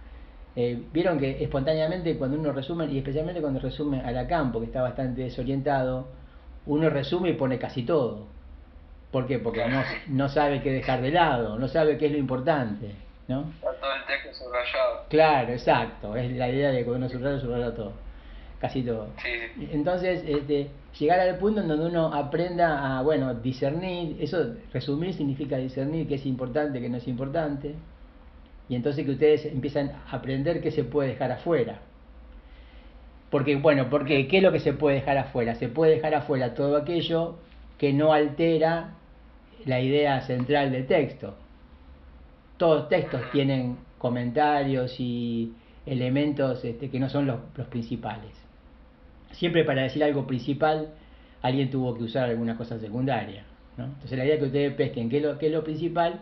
Eh, 0.56 0.82
Vieron 0.92 1.18
que 1.18 1.42
espontáneamente 1.42 2.16
cuando 2.16 2.38
uno 2.38 2.50
resume, 2.52 2.86
y 2.86 2.98
especialmente 2.98 3.40
cuando 3.40 3.60
resume 3.60 4.00
a 4.00 4.10
la 4.10 4.26
campo, 4.26 4.58
que 4.58 4.66
está 4.66 4.82
bastante 4.82 5.22
desorientado, 5.22 6.08
uno 6.64 6.88
resume 6.90 7.30
y 7.30 7.32
pone 7.34 7.58
casi 7.58 7.82
todo. 7.82 8.26
¿Por 9.10 9.26
qué? 9.26 9.38
Porque 9.38 9.66
no, 9.68 9.82
no 10.08 10.28
sabe 10.28 10.62
qué 10.62 10.72
dejar 10.72 11.00
de 11.02 11.10
lado, 11.10 11.58
no 11.58 11.68
sabe 11.68 11.96
qué 11.98 12.06
es 12.06 12.12
lo 12.12 12.18
importante, 12.18 12.90
¿no? 13.28 13.44
todo 13.60 13.94
el 13.94 14.04
texto 14.06 14.44
subrayado. 14.44 15.04
Claro, 15.08 15.52
exacto. 15.52 16.16
Es 16.16 16.32
la 16.32 16.48
idea 16.48 16.70
de 16.70 16.78
que 16.78 16.84
cuando 16.84 17.06
uno 17.06 17.08
subraya, 17.08 17.40
subraya 17.40 17.75
todo. 17.75 17.92
Casi 18.58 18.82
todo. 18.82 19.08
Sí, 19.22 19.68
Entonces, 19.72 20.25
este, 20.26 20.70
llegar 20.98 21.20
al 21.20 21.36
punto 21.36 21.60
en 21.60 21.68
donde 21.68 21.86
uno 21.86 22.12
aprenda 22.12 22.98
a, 22.98 23.02
bueno, 23.02 23.34
discernir, 23.34 24.16
eso, 24.20 24.54
resumir 24.72 25.12
significa 25.12 25.58
discernir 25.58 26.08
qué 26.08 26.14
es 26.14 26.25
importante, 26.25 26.80
qué 26.80 26.88
no 26.88 26.96
es 26.96 27.06
importante, 27.06 27.75
y 28.68 28.75
entonces 28.75 29.04
que 29.04 29.12
ustedes 29.12 29.46
empiezan 29.46 29.90
a 29.90 30.16
aprender 30.16 30.61
qué 30.61 30.70
se 30.70 30.85
puede 30.85 31.11
dejar 31.11 31.32
afuera. 31.32 31.80
Porque, 33.30 33.56
bueno, 33.56 33.88
porque 33.90 34.28
¿qué 34.28 34.38
es 34.38 34.42
lo 34.42 34.52
que 34.52 34.61
se 34.61 34.73
puede 34.73 34.96
dejar 34.96 35.18
afuera? 35.18 35.54
Se 35.54 35.68
puede 35.68 35.96
dejar 35.96 36.14
afuera 36.14 36.54
todo 36.54 36.76
aquello 36.76 37.38
que 37.78 37.92
no 37.92 38.12
altera 38.12 38.94
la 39.64 39.80
idea 39.80 40.20
central 40.23 40.73
del 40.73 40.87
texto. 40.87 41.37
Todos 42.56 42.88
textos 42.88 43.20
tienen 43.32 43.76
comentarios 43.99 44.99
y, 44.99 45.52
elementos 45.87 46.64
este, 46.64 46.90
que 46.90 46.99
no 46.99 47.08
son 47.08 47.26
los, 47.26 47.38
los 47.56 47.68
principales. 47.68 48.32
Siempre 49.30 49.64
para 49.64 49.82
decir 49.82 50.02
algo 50.02 50.26
principal, 50.26 50.88
alguien 51.42 51.70
tuvo 51.70 51.96
que 51.96 52.04
usar 52.04 52.28
alguna 52.28 52.56
cosa 52.56 52.78
secundaria. 52.78 53.44
¿no? 53.76 53.85
Entonces 53.85 54.18
la 54.18 54.25
idea 54.25 54.35
es 54.35 54.40
que 54.40 54.46
ustedes 54.46 54.75
pesquen 54.75 55.08
qué 55.08 55.18
es, 55.18 55.23
lo, 55.23 55.38
qué 55.38 55.46
es 55.46 55.52
lo 55.52 55.62
principal. 55.62 56.20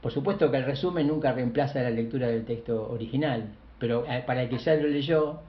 Por 0.00 0.12
supuesto 0.12 0.50
que 0.50 0.58
el 0.58 0.64
resumen 0.64 1.08
nunca 1.08 1.32
reemplaza 1.32 1.80
la 1.80 1.90
lectura 1.90 2.28
del 2.28 2.44
texto 2.44 2.88
original, 2.90 3.54
pero 3.78 4.04
eh, 4.06 4.22
para 4.26 4.42
el 4.42 4.48
que 4.48 4.58
ya 4.58 4.74
lo 4.74 4.88
leyó, 4.88 5.40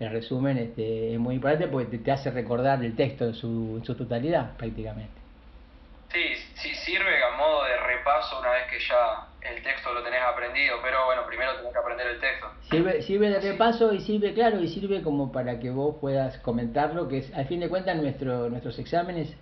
el 0.00 0.10
resumen 0.10 0.58
este, 0.58 1.14
es 1.14 1.18
muy 1.18 1.36
importante 1.36 1.68
porque 1.68 1.98
te, 1.98 2.12
hace 2.12 2.30
recordar 2.30 2.84
el 2.84 2.96
texto 2.96 3.24
en 3.26 3.34
su, 3.34 3.76
en 3.78 3.84
su 3.84 3.94
totalidad 3.94 4.56
prácticamente. 4.56 5.24
Sí, 6.12 6.22
sí, 6.54 6.74
sirve 6.76 7.24
a 7.24 7.36
modo 7.36 7.64
de 7.64 7.76
repaso 7.76 8.38
una 8.38 8.50
vez 8.50 8.70
que 8.70 8.78
ya 8.78 9.26
el 9.50 9.62
texto 9.62 9.92
lo 9.92 10.02
tenés 10.02 10.22
aprendido, 10.22 10.76
pero 10.82 11.04
bueno, 11.06 11.26
primero 11.26 11.56
tenés 11.56 11.72
que 11.72 11.78
aprender 11.78 12.06
el 12.06 12.20
texto. 12.20 12.46
Sirve, 12.70 13.02
sirve 13.02 13.30
de 13.30 13.40
repaso 13.40 13.92
y 13.92 14.00
sirve, 14.00 14.32
claro, 14.32 14.60
y 14.60 14.68
sirve 14.68 15.02
como 15.02 15.32
para 15.32 15.58
que 15.58 15.70
vos 15.70 15.96
puedas 16.00 16.38
comentarlo, 16.38 17.08
que 17.08 17.18
es, 17.18 17.34
al 17.34 17.46
fin 17.46 17.60
de 17.60 17.68
cuentas 17.68 17.96
nuestro, 17.96 18.48
nuestros 18.48 18.78
exámenes 18.78 19.34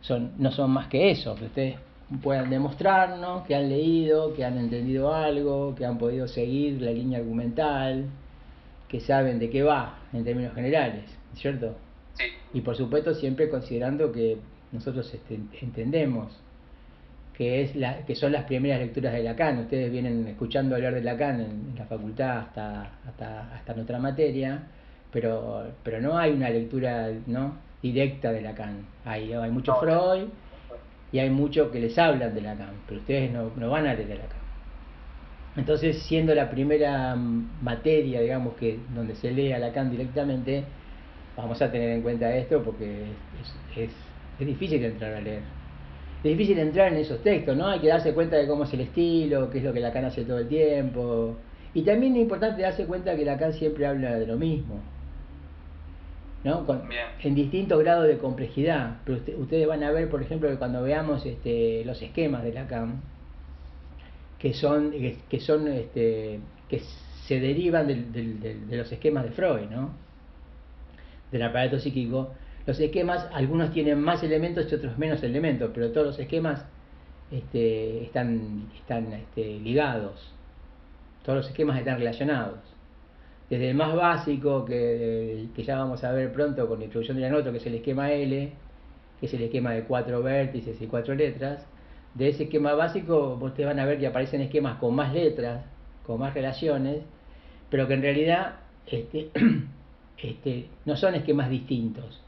son, 0.00 0.32
no 0.38 0.50
son 0.50 0.70
más 0.70 0.88
que 0.88 1.10
eso, 1.10 1.36
que 1.36 1.44
ustedes 1.44 1.76
puedan 2.22 2.48
demostrarnos 2.48 3.46
que 3.46 3.54
han 3.54 3.68
leído, 3.68 4.34
que 4.34 4.44
han 4.44 4.56
entendido 4.58 5.14
algo, 5.14 5.74
que 5.74 5.84
han 5.84 5.98
podido 5.98 6.26
seguir 6.26 6.80
la 6.80 6.90
línea 6.90 7.18
argumental, 7.18 8.06
que 8.88 9.00
saben 9.00 9.38
de 9.38 9.50
qué 9.50 9.62
va 9.62 9.98
en 10.12 10.24
términos 10.24 10.54
generales, 10.54 11.04
¿cierto? 11.34 11.76
Sí. 12.14 12.24
Y 12.54 12.62
por 12.62 12.76
supuesto 12.76 13.14
siempre 13.14 13.50
considerando 13.50 14.10
que 14.10 14.38
nosotros 14.72 15.12
este, 15.12 15.38
entendemos 15.60 16.32
que, 17.34 17.62
es 17.62 17.76
la, 17.76 18.04
que 18.06 18.14
son 18.14 18.32
las 18.32 18.44
primeras 18.44 18.80
lecturas 18.80 19.12
de 19.12 19.22
Lacan. 19.22 19.58
Ustedes 19.58 19.92
vienen 19.92 20.26
escuchando 20.26 20.74
hablar 20.74 20.94
de 20.94 21.02
Lacan 21.02 21.40
en, 21.40 21.74
la 21.76 21.84
facultad 21.84 22.38
hasta, 22.38 22.90
hasta, 23.06 23.54
hasta 23.54 23.74
nuestra 23.74 23.98
materia, 23.98 24.62
pero, 25.12 25.66
pero 25.82 26.00
no 26.00 26.16
hay 26.16 26.32
una 26.32 26.48
lectura 26.48 27.10
¿no? 27.26 27.54
directa 27.82 28.32
de 28.32 28.40
Lacan. 28.40 28.86
Hay, 29.04 29.32
hay 29.34 29.50
mucho 29.50 29.74
Freud 29.76 30.28
y 31.12 31.18
hay 31.18 31.30
mucho 31.30 31.70
que 31.70 31.80
les 31.80 31.98
hablan 31.98 32.34
de 32.34 32.40
Lacan, 32.40 32.74
pero 32.86 33.00
ustedes 33.00 33.30
no, 33.30 33.50
no 33.56 33.70
van 33.70 33.86
a 33.86 33.94
leer 33.94 34.08
de 34.08 34.14
Lacan. 34.16 34.38
Entonces, 35.56 36.02
siendo 36.02 36.34
la 36.34 36.50
primera 36.50 37.16
materia, 37.16 38.20
digamos, 38.20 38.54
que 38.54 38.78
donde 38.94 39.14
se 39.16 39.30
lee 39.30 39.52
a 39.52 39.58
Lacan 39.58 39.90
directamente, 39.90 40.64
vamos 41.36 41.60
a 41.62 41.70
tener 41.70 41.90
en 41.90 42.02
cuenta 42.02 42.34
esto 42.36 42.62
porque 42.62 43.04
es, 43.74 43.78
es 43.78 43.90
es 44.38 44.46
difícil 44.46 44.84
entrar 44.84 45.14
a 45.14 45.20
leer. 45.20 45.42
Es 46.18 46.30
difícil 46.30 46.58
entrar 46.58 46.92
en 46.92 46.98
esos 46.98 47.22
textos, 47.22 47.56
¿no? 47.56 47.68
Hay 47.68 47.80
que 47.80 47.88
darse 47.88 48.12
cuenta 48.12 48.36
de 48.36 48.46
cómo 48.46 48.64
es 48.64 48.72
el 48.72 48.80
estilo, 48.80 49.50
qué 49.50 49.58
es 49.58 49.64
lo 49.64 49.72
que 49.72 49.80
Lacan 49.80 50.04
hace 50.04 50.24
todo 50.24 50.38
el 50.38 50.48
tiempo. 50.48 51.36
Y 51.74 51.82
también 51.82 52.14
es 52.16 52.22
importante 52.22 52.62
darse 52.62 52.86
cuenta 52.86 53.16
que 53.16 53.24
Lacan 53.24 53.52
siempre 53.52 53.86
habla 53.86 54.16
de 54.16 54.26
lo 54.26 54.36
mismo. 54.36 54.80
¿No? 56.44 56.66
en 57.22 57.34
distintos 57.34 57.78
grados 57.80 58.06
de 58.06 58.18
complejidad. 58.18 58.98
Pero 59.04 59.20
ustedes 59.38 59.66
van 59.66 59.82
a 59.82 59.90
ver, 59.90 60.08
por 60.08 60.22
ejemplo, 60.22 60.48
que 60.48 60.56
cuando 60.56 60.82
veamos 60.82 61.24
este, 61.26 61.84
los 61.84 62.00
esquemas 62.00 62.44
de 62.44 62.52
Lacan, 62.52 63.00
que 64.38 64.54
son, 64.54 64.92
que 65.28 65.40
son 65.40 65.68
este, 65.68 66.40
que 66.68 66.80
se 67.26 67.40
derivan 67.40 67.86
de 67.88 68.76
los 68.76 68.90
esquemas 68.92 69.24
de 69.24 69.30
Freud, 69.30 69.68
¿no? 69.70 69.90
del 71.30 71.42
aparato 71.42 71.78
psíquico, 71.78 72.32
los 72.66 72.78
esquemas, 72.80 73.28
algunos 73.32 73.72
tienen 73.72 74.00
más 74.00 74.22
elementos 74.22 74.70
y 74.70 74.74
otros 74.74 74.98
menos 74.98 75.22
elementos, 75.22 75.70
pero 75.74 75.90
todos 75.90 76.06
los 76.06 76.18
esquemas 76.18 76.64
este, 77.30 78.04
están, 78.04 78.68
están 78.76 79.12
este, 79.12 79.58
ligados, 79.58 80.32
todos 81.24 81.38
los 81.38 81.48
esquemas 81.48 81.78
están 81.78 81.98
relacionados. 81.98 82.58
Desde 83.50 83.70
el 83.70 83.76
más 83.76 83.94
básico, 83.94 84.64
que, 84.64 85.46
que 85.54 85.62
ya 85.62 85.78
vamos 85.78 86.04
a 86.04 86.12
ver 86.12 86.32
pronto 86.32 86.68
con 86.68 86.78
la 86.78 86.84
introducción 86.84 87.16
de 87.16 87.22
la 87.22 87.30
nota, 87.30 87.50
que 87.50 87.56
es 87.56 87.66
el 87.66 87.76
esquema 87.76 88.12
L, 88.12 88.52
que 89.18 89.26
es 89.26 89.34
el 89.34 89.42
esquema 89.42 89.72
de 89.72 89.84
cuatro 89.84 90.22
vértices 90.22 90.80
y 90.80 90.86
cuatro 90.86 91.14
letras, 91.14 91.66
de 92.14 92.28
ese 92.28 92.44
esquema 92.44 92.74
básico 92.74 93.38
ustedes 93.40 93.68
van 93.68 93.78
a 93.78 93.84
ver 93.84 93.98
que 93.98 94.06
aparecen 94.06 94.40
esquemas 94.40 94.78
con 94.78 94.94
más 94.94 95.12
letras, 95.12 95.64
con 96.06 96.18
más 96.18 96.34
relaciones, 96.34 97.02
pero 97.70 97.86
que 97.86 97.94
en 97.94 98.02
realidad 98.02 98.56
este, 98.86 99.30
este, 100.18 100.68
no 100.84 100.96
son 100.96 101.14
esquemas 101.14 101.50
distintos, 101.50 102.22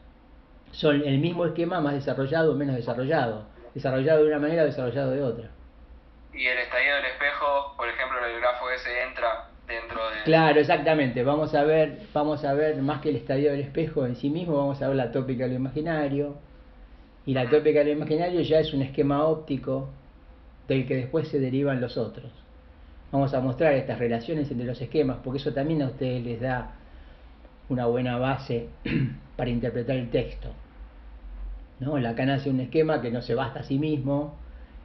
son 0.70 1.02
el 1.02 1.18
mismo 1.18 1.46
esquema 1.46 1.80
más 1.80 1.94
desarrollado 1.94 2.52
o 2.52 2.54
menos 2.54 2.76
desarrollado, 2.76 3.46
desarrollado 3.74 4.22
de 4.22 4.28
una 4.28 4.38
manera 4.38 4.62
o 4.62 4.66
desarrollado 4.66 5.11
de 5.11 5.22
otra. 5.22 5.50
Y 6.33 6.46
el 6.46 6.59
estallido 6.59 6.96
del 6.96 7.06
espejo, 7.06 7.74
por 7.76 7.88
ejemplo, 7.88 8.24
el 8.24 8.40
grafo 8.40 8.70
ese 8.70 9.02
entra 9.02 9.49
dentro 9.70 10.00
de... 10.11 10.22
Claro, 10.24 10.61
exactamente. 10.61 11.22
Vamos 11.22 11.54
a 11.54 11.64
ver, 11.64 12.00
vamos 12.12 12.44
a 12.44 12.52
ver 12.54 12.83
más 12.83 13.00
que 13.00 13.11
el 13.11 13.16
estallido 13.16 13.52
del 13.52 13.61
espejo 13.61 14.04
en 14.06 14.16
sí 14.16 14.28
mismo, 14.30 14.56
vamos 14.56 14.83
a 14.83 14.88
ver 14.88 14.96
la 14.96 15.12
tópica 15.12 15.44
de 15.44 15.50
lo 15.50 15.56
imaginario. 15.56 16.37
Y 17.26 17.35
la 17.35 17.48
tópica 17.48 17.80
de 17.80 17.87
lo 17.87 17.92
imaginario 17.92 18.40
ya 18.40 18.61
es 18.61 18.72
un 18.74 18.83
esquema 18.83 19.24
óptico 19.24 19.88
del 20.68 20.87
que 20.87 20.96
después 20.96 21.28
se 21.28 21.38
derivan 21.38 21.80
los 21.80 21.96
otros. 21.96 22.30
Vamos 23.12 23.35
a 23.35 23.40
mostrar 23.40 23.74
estas 23.74 23.98
relaciones 23.98 24.50
entre 24.50 24.66
los 24.66 24.80
esquemas, 24.80 25.18
porque 25.22 25.38
eso 25.38 25.52
también 25.52 25.83
a 25.83 25.87
ustedes 25.87 26.24
les 26.24 26.40
da 26.40 26.72
una 27.68 27.87
buena 27.87 28.18
base 28.18 28.68
para 29.37 29.50
interpretar 29.50 29.96
el 29.96 30.11
texto. 30.11 30.48
¿no? 31.80 31.98
Lacan 31.98 32.30
hace 32.30 32.50
un 32.50 32.61
esquema 32.61 33.00
que 33.00 33.11
no 33.11 33.22
se 33.22 33.35
basta 33.35 33.61
a 33.61 33.62
sí 33.62 33.78
mismo 33.78 34.35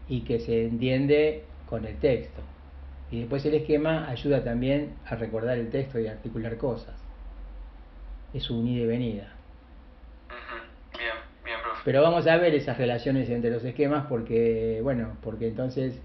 y 0.07 0.21
que 0.21 0.39
se 0.39 0.65
entiende 0.65 1.43
con 1.67 1.85
el 1.85 1.97
texto. 1.97 2.41
Y 3.15 3.19
después 3.19 3.45
el 3.45 3.53
esquema 3.53 4.09
ayuda 4.09 4.43
también 4.43 4.95
a 5.05 5.15
recordar 5.15 5.57
el 5.57 5.69
texto 5.69 5.97
y 6.01 6.07
a 6.07 6.11
articular 6.11 6.57
cosas. 6.57 6.93
Es 8.33 8.43
su 8.43 8.59
unida 8.59 8.83
y 8.83 8.87
venida. 8.87 9.33
Bien, 10.91 11.13
bien, 11.45 11.57
profe. 11.63 11.81
Pero 11.85 12.01
vamos 12.01 12.27
a 12.27 12.35
ver 12.35 12.53
esas 12.53 12.77
relaciones 12.77 13.29
entre 13.29 13.51
los 13.51 13.63
esquemas 13.63 14.07
porque, 14.07 14.81
bueno, 14.83 15.15
porque 15.23 15.47
entonces 15.47 15.97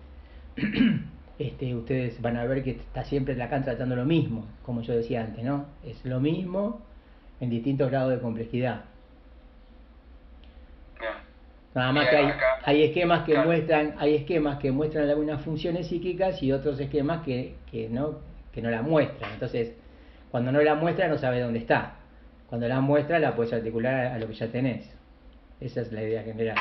este, 1.40 1.74
ustedes 1.74 2.22
van 2.22 2.36
a 2.36 2.44
ver 2.44 2.62
que 2.62 2.70
está 2.70 3.02
siempre 3.02 3.34
Lacan 3.34 3.64
tratando 3.64 3.96
lo 3.96 4.04
mismo, 4.04 4.46
como 4.62 4.82
yo 4.82 4.94
decía 4.94 5.22
antes, 5.24 5.42
¿no? 5.42 5.66
Es 5.84 6.04
lo 6.04 6.20
mismo 6.20 6.80
en 7.40 7.50
distintos 7.50 7.90
grados 7.90 8.12
de 8.12 8.20
complejidad. 8.20 8.84
Nada 11.74 11.92
más 11.92 12.08
que 12.08 12.16
hay, 12.16 12.32
hay 12.64 12.82
esquemas 12.82 13.24
que 13.24 13.38
muestran, 13.38 13.94
hay 13.98 14.16
esquemas 14.16 14.58
que 14.58 14.72
muestran 14.72 15.08
algunas 15.08 15.40
funciones 15.44 15.86
psíquicas 15.86 16.42
y 16.42 16.50
otros 16.52 16.80
esquemas 16.80 17.24
que, 17.24 17.54
que 17.70 17.88
no, 17.88 18.18
que 18.52 18.60
no 18.60 18.70
la 18.70 18.82
muestran. 18.82 19.32
Entonces, 19.34 19.76
cuando 20.30 20.50
no 20.50 20.60
la 20.60 20.74
muestra 20.74 21.06
no 21.06 21.16
sabe 21.16 21.40
dónde 21.40 21.60
está. 21.60 21.94
Cuando 22.48 22.66
la 22.66 22.80
muestra 22.80 23.20
la 23.20 23.36
puedes 23.36 23.52
articular 23.52 24.06
a 24.06 24.18
lo 24.18 24.26
que 24.26 24.34
ya 24.34 24.48
tenés. 24.48 24.92
Esa 25.60 25.82
es 25.82 25.92
la 25.92 26.02
idea 26.02 26.24
general. 26.24 26.56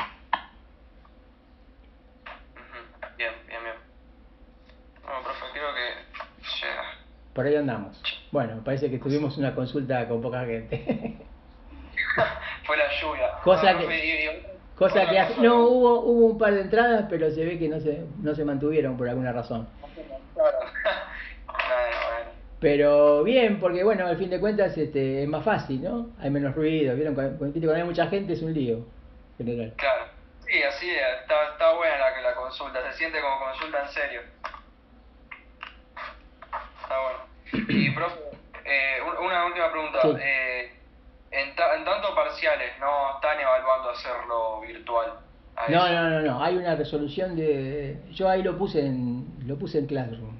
Bien, 3.16 3.32
bien, 3.48 3.62
bien. 3.62 3.74
Bueno, 5.02 5.22
profe, 5.24 5.44
creo 5.52 5.74
que 5.74 6.66
llega. 6.66 6.82
Por 7.32 7.46
ahí 7.46 7.56
andamos. 7.56 8.00
Bueno, 8.30 8.62
parece 8.62 8.88
que 8.88 8.98
tuvimos 8.98 9.36
una 9.38 9.56
consulta 9.56 10.06
con 10.06 10.22
poca 10.22 10.44
gente. 10.44 11.16
Fue 12.64 12.76
la 12.76 12.84
lluvia. 13.00 13.30
Cosa 13.42 13.76
que, 13.76 14.49
cosa 14.80 15.06
que 15.10 15.42
no 15.42 15.66
hubo 15.66 16.00
hubo 16.00 16.26
un 16.28 16.38
par 16.38 16.54
de 16.54 16.62
entradas, 16.62 17.04
pero 17.10 17.30
se 17.30 17.44
ve 17.44 17.58
que 17.58 17.68
no 17.68 17.78
se 17.80 18.02
no 18.22 18.34
se 18.34 18.46
mantuvieron 18.46 18.96
por 18.96 19.10
alguna 19.10 19.30
razón. 19.30 19.68
Pero 22.60 23.22
bien, 23.22 23.60
porque 23.60 23.84
bueno, 23.84 24.06
al 24.06 24.16
fin 24.16 24.30
de 24.30 24.40
cuentas 24.40 24.76
este, 24.78 25.22
es 25.22 25.28
más 25.28 25.44
fácil, 25.44 25.82
¿no? 25.82 26.10
Hay 26.18 26.30
menos 26.30 26.54
ruido, 26.54 26.96
¿vieron? 26.96 27.14
Cuando, 27.14 27.74
hay 27.74 27.84
mucha 27.84 28.06
gente 28.06 28.32
es 28.32 28.42
un 28.42 28.54
lío, 28.54 28.86
general. 29.36 29.74
Claro, 29.76 30.04
sí, 30.46 30.62
así 30.62 30.90
es, 30.90 31.20
está, 31.20 31.50
está 31.52 31.74
buena 31.74 31.98
la, 31.98 32.20
la 32.22 32.34
consulta, 32.34 32.80
se 32.90 32.98
siente 32.98 33.20
como 33.20 33.38
consulta 33.38 33.82
en 33.82 33.88
serio. 33.90 34.20
Está 36.82 36.96
bueno. 37.02 37.68
Y, 37.68 37.90
profe, 37.90 38.18
eh, 38.64 38.98
una 39.22 39.44
última 39.44 39.70
pregunta. 39.70 39.98
Eh, 40.22 40.79
en, 41.30 41.54
tanto 41.54 42.14
parciales, 42.14 42.72
¿no 42.80 43.14
están 43.14 43.38
evaluando 43.40 43.90
hacerlo 43.90 44.60
virtual? 44.60 45.12
No, 45.68 45.88
no, 45.88 46.10
no, 46.10 46.20
no. 46.22 46.42
Hay 46.42 46.56
una 46.56 46.74
resolución 46.74 47.36
de. 47.36 48.00
Yo 48.12 48.28
ahí 48.28 48.42
lo 48.42 48.56
puse 48.56 48.86
en, 48.86 49.26
lo 49.46 49.58
puse 49.58 49.78
en 49.78 49.86
Classroom. 49.86 50.38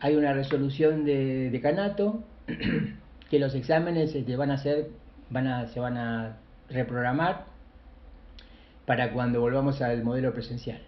Hay 0.00 0.16
una 0.16 0.32
resolución 0.32 1.04
de 1.04 1.50
decanato 1.50 2.22
que 3.30 3.38
los 3.38 3.54
exámenes 3.54 4.14
este, 4.14 4.36
van 4.36 4.50
a 4.50 4.56
ser, 4.56 4.88
van 5.28 5.46
a, 5.46 5.66
se 5.66 5.80
van 5.80 5.98
a 5.98 6.36
reprogramar 6.70 7.44
para 8.86 9.12
cuando 9.12 9.40
volvamos 9.40 9.82
al 9.82 10.02
modelo 10.02 10.32
presencial. 10.32 10.80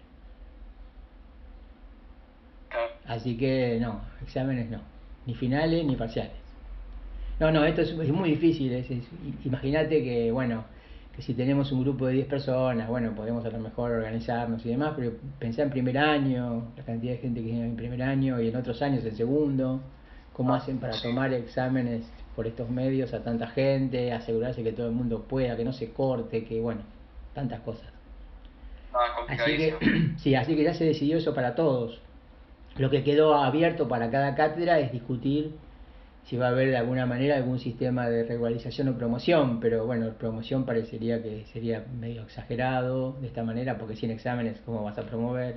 Así 3.05 3.37
que 3.37 3.77
no, 3.79 4.01
exámenes 4.23 4.69
no, 4.69 4.81
ni 5.25 5.35
finales 5.35 5.85
ni 5.85 5.95
parciales. 5.95 6.42
No, 7.43 7.51
no, 7.51 7.65
esto 7.65 7.81
es, 7.81 7.93
muy 7.93 8.29
difícil. 8.29 9.03
Imagínate 9.43 10.01
que, 10.01 10.31
bueno, 10.31 10.63
que 11.13 11.21
si 11.21 11.33
tenemos 11.33 11.73
un 11.73 11.81
grupo 11.81 12.07
de 12.07 12.13
10 12.13 12.27
personas, 12.27 12.87
bueno, 12.87 13.13
podemos 13.13 13.43
a 13.43 13.49
lo 13.49 13.59
mejor 13.59 13.91
organizarnos 13.91 14.65
y 14.65 14.69
demás, 14.69 14.93
pero 14.95 15.11
pensá 15.39 15.63
en 15.63 15.69
primer 15.69 15.97
año, 15.97 16.71
la 16.77 16.83
cantidad 16.83 17.11
de 17.11 17.17
gente 17.17 17.41
que 17.41 17.47
tiene 17.47 17.65
en 17.65 17.75
primer 17.75 18.01
año 18.01 18.39
y 18.39 18.47
en 18.47 18.55
otros 18.55 18.81
años 18.81 19.03
en 19.03 19.17
segundo, 19.17 19.81
cómo 20.31 20.55
hacen 20.55 20.77
para 20.77 20.93
tomar 21.01 21.33
exámenes 21.33 22.05
por 22.33 22.47
estos 22.47 22.69
medios 22.69 23.13
a 23.13 23.21
tanta 23.25 23.47
gente, 23.47 24.13
asegurarse 24.13 24.63
que 24.63 24.71
todo 24.71 24.87
el 24.87 24.93
mundo 24.93 25.23
pueda, 25.23 25.57
que 25.57 25.65
no 25.65 25.73
se 25.73 25.91
corte, 25.91 26.45
que 26.45 26.61
bueno, 26.61 26.79
tantas 27.33 27.59
cosas. 27.59 27.89
así 29.27 29.57
que, 29.57 29.75
sí, 30.17 30.33
así 30.33 30.55
que 30.55 30.63
ya 30.63 30.73
se 30.73 30.85
decidió 30.85 31.17
eso 31.17 31.35
para 31.35 31.55
todos. 31.55 31.99
Lo 32.77 32.89
que 32.89 33.03
quedó 33.03 33.35
abierto 33.35 33.89
para 33.89 34.09
cada 34.09 34.33
cátedra 34.33 34.79
es 34.79 34.93
discutir 34.93 35.51
si 36.25 36.37
va 36.37 36.47
a 36.47 36.49
haber 36.49 36.69
de 36.69 36.77
alguna 36.77 37.05
manera 37.05 37.35
algún 37.35 37.59
sistema 37.59 38.09
de 38.09 38.23
regularización 38.23 38.87
o 38.89 38.97
promoción, 38.97 39.59
pero 39.59 39.85
bueno, 39.85 40.11
promoción 40.17 40.65
parecería 40.65 41.21
que 41.21 41.45
sería 41.51 41.85
medio 41.99 42.23
exagerado 42.23 43.13
de 43.19 43.27
esta 43.27 43.43
manera, 43.43 43.77
porque 43.77 43.95
sin 43.95 44.11
exámenes, 44.11 44.61
¿cómo 44.65 44.83
vas 44.83 44.97
a 44.97 45.03
promover? 45.03 45.55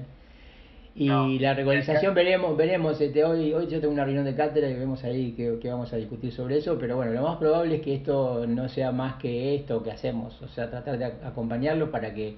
Y 0.99 1.39
la 1.39 1.53
regularización 1.53 2.15
veremos, 2.15 2.57
veremos, 2.57 2.99
este, 2.99 3.23
hoy, 3.23 3.53
hoy 3.53 3.67
yo 3.67 3.81
tengo 3.81 3.93
una 3.93 4.05
reunión 4.05 4.25
de 4.25 4.35
cátedra 4.35 4.71
y 4.71 4.75
vemos 4.75 5.05
ahí 5.05 5.33
que, 5.33 5.59
que, 5.61 5.69
vamos 5.69 5.93
a 5.93 5.97
discutir 5.97 6.33
sobre 6.33 6.57
eso, 6.57 6.79
pero 6.81 6.97
bueno, 6.97 7.13
lo 7.13 7.23
más 7.23 7.37
probable 7.37 7.77
es 7.77 7.83
que 7.83 7.95
esto 7.95 8.47
no 8.47 8.67
sea 8.71 8.93
más 8.93 9.17
que 9.17 9.55
esto 9.57 9.83
que 9.83 9.91
hacemos, 9.91 10.41
o 10.41 10.49
sea, 10.49 10.71
tratar 10.71 10.97
de 10.97 11.05
acompañarlos 11.05 11.91
para 11.91 12.15
que 12.15 12.37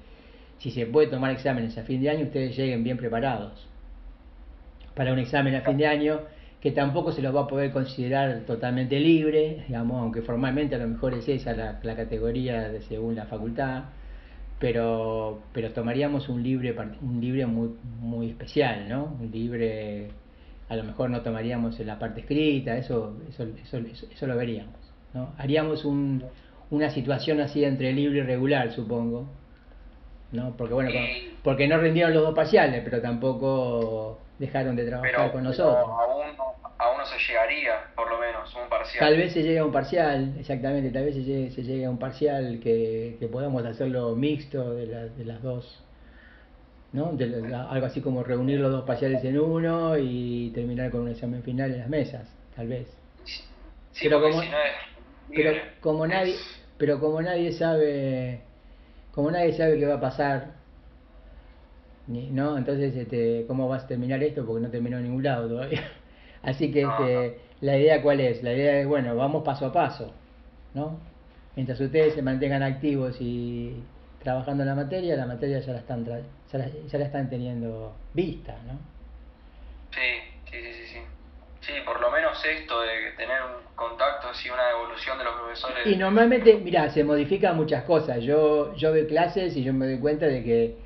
si 0.59 0.73
se 0.73 0.87
puede 0.87 1.07
tomar 1.07 1.31
exámenes 1.31 1.79
a 1.79 1.85
fin 1.85 2.03
de 2.03 2.11
año, 2.11 2.25
ustedes 2.25 2.57
lleguen 2.57 2.83
bien 2.83 2.97
preparados 2.97 3.69
para 4.97 5.13
un 5.13 5.21
examen 5.21 5.55
a 5.55 5.61
fin 5.61 5.77
de 5.77 5.87
año 5.87 6.21
que 6.61 6.73
tampoco 6.73 7.13
se 7.13 7.23
los 7.23 7.35
va 7.35 7.43
a 7.43 7.47
poder 7.47 7.71
considerar 7.71 8.41
totalmente 8.47 8.99
libre, 8.99 9.65
digamos, 9.69 10.03
aunque 10.03 10.23
formalmente 10.23 10.75
a 10.75 10.79
lo 10.79 10.89
mejor 10.89 11.15
es 11.15 11.29
esa 11.29 11.53
la, 11.53 11.79
la 11.83 11.97
categoría 11.97 12.69
de, 12.69 12.83
según 12.83 13.15
la 13.15 13.27
facultad, 13.27 13.85
pero, 14.59 15.41
pero 15.53 15.73
tomaríamos 15.73 16.29
un 16.29 16.43
libre, 16.43 16.75
un 17.01 17.21
libre 17.21 17.47
muy, 17.47 17.71
muy 18.01 18.31
especial, 18.31 18.89
¿no? 18.89 19.17
Un 19.21 19.31
libre, 19.31 20.09
a 20.69 20.75
lo 20.75 20.83
mejor 20.83 21.11
no 21.11 21.21
tomaríamos 21.23 21.79
la 21.81 21.99
parte 21.99 22.21
escrita, 22.21 22.77
eso, 22.77 23.17
eso, 23.29 23.45
eso, 23.45 23.79
eso, 24.11 24.27
lo 24.27 24.37
veríamos, 24.37 24.75
¿no? 25.15 25.33
Haríamos 25.39 25.85
un, 25.85 26.25
una 26.71 26.91
situación 26.91 27.41
así 27.41 27.65
entre 27.65 27.93
libre 27.93 28.19
y 28.19 28.23
regular, 28.23 28.73
supongo, 28.73 29.29
¿no? 30.33 30.57
Porque 30.57 30.75
bueno, 30.75 30.91
porque 31.45 31.69
no 31.69 31.79
rindieron 31.79 32.13
los 32.13 32.25
dos 32.25 32.35
parciales, 32.35 32.83
pero 32.83 33.01
tampoco 33.01 34.19
dejaron 34.39 34.77
de 34.77 34.87
trabajar 34.87 35.33
con 35.33 35.45
nosotros 35.45 35.87
aún 35.89 36.37
no 36.37 36.48
se 37.09 37.19
llegaría, 37.19 37.91
por 37.95 38.11
lo 38.11 38.19
menos, 38.19 38.55
un 38.55 38.69
parcial. 38.69 39.01
Tal 39.01 39.17
vez 39.17 39.33
se 39.33 39.43
llegue 39.43 39.59
a 39.59 39.65
un 39.65 39.73
parcial, 39.73 40.35
exactamente, 40.39 40.91
tal 40.91 41.05
vez 41.05 41.15
se 41.15 41.23
llegue, 41.23 41.51
se 41.51 41.63
llegue 41.63 41.85
a 41.85 41.91
un 41.91 41.99
parcial 41.99 42.61
que, 42.63 43.17
que 43.19 43.27
podamos 43.29 43.65
hacerlo 43.65 44.15
mixto 44.15 44.75
de, 44.75 44.87
de 45.11 45.25
las 45.25 45.43
dos, 45.43 45.83
¿no? 46.93 47.17
algo 47.71 47.87
así 47.87 48.01
como 48.01 48.23
reunir 48.23 48.61
los 48.61 48.73
dos 48.73 48.85
parciales 48.85 49.23
en 49.25 49.39
uno 49.39 49.99
y 49.99 50.51
terminar 50.55 50.91
con 50.91 51.03
un 51.03 51.09
examen 51.09 51.43
final 51.43 51.73
en 51.73 51.81
las 51.81 51.89
mesas, 51.89 52.29
tal 52.57 52.69
vez. 52.69 52.89
pero 54.01 54.21
como, 54.21 54.43
pero 55.35 55.53
como 55.81 56.07
nadie, 56.07 56.37
pero 56.79 57.01
como 57.01 57.21
nadie 57.23 57.53
sabe, 57.53 58.41
como 59.13 59.31
nadie 59.31 59.53
sabe 59.53 59.79
qué 59.79 59.87
va 59.87 59.97
a 59.97 60.01
pasar, 60.01 60.59
¿no? 62.09 62.57
Entonces, 62.57 62.97
este, 62.97 63.45
¿cómo 63.47 63.69
vas 63.69 63.85
a 63.85 63.87
terminar 63.87 64.23
esto? 64.23 64.45
Porque 64.47 64.63
no 64.63 64.71
terminó 64.71 64.97
en 64.99 65.05
ningún 65.05 65.23
lado 65.23 65.49
todavía. 65.49 65.83
Así 66.43 66.71
que 66.73 66.83
este, 66.83 67.41
la 67.61 67.77
idea 67.77 68.03
cuál 68.03 68.21
es? 68.21 68.43
La 68.43 68.53
idea 68.53 68.81
es, 68.81 68.87
bueno, 68.87 69.17
vamos 69.17 69.43
paso 69.45 69.67
a 69.67 69.73
paso, 69.73 70.13
¿no? 70.75 70.99
Mientras 71.57 71.81
ustedes 71.81 72.15
se 72.15 72.23
mantengan 72.23 72.63
activos 72.63 73.17
y 73.21 73.83
trabajando 74.23 74.63
en 74.63 74.69
la 74.69 74.75
materia, 74.75 75.17
la 75.17 75.27
materia 75.27 75.59
ya 75.61 75.73
la 75.73 75.79
están, 75.81 76.05
ya 76.05 76.59
la, 76.99 77.05
están 77.05 77.29
teniendo 77.29 77.95
vista, 78.15 78.57
¿no? 78.67 78.79
Sí, 79.91 80.01
sí, 80.51 80.59
sí, 80.61 80.87
sí, 80.87 80.99
sí. 81.61 81.73
por 81.85 82.01
lo 82.01 82.11
menos 82.11 82.45
esto 82.45 82.81
de 82.83 83.13
tener 83.17 83.43
un 83.43 83.75
contacto, 83.75 84.29
así 84.29 84.51
una 84.51 84.71
evolución 84.71 85.19
de 85.19 85.25
los 85.25 85.35
profesores. 85.35 85.87
Y 85.87 85.97
normalmente, 85.97 86.55
mira, 86.59 86.91
se 86.91 87.03
modifican 87.03 87.57
muchas 87.57 87.85
cosas. 87.85 88.23
Yo, 88.23 88.75
yo 88.77 88.91
doy 88.91 89.07
clases 89.07 89.57
y 89.57 89.65
yo 89.65 89.73
me 89.73 89.87
doy 89.87 89.99
cuenta 89.99 90.27
de 90.27 90.45
que 90.45 90.77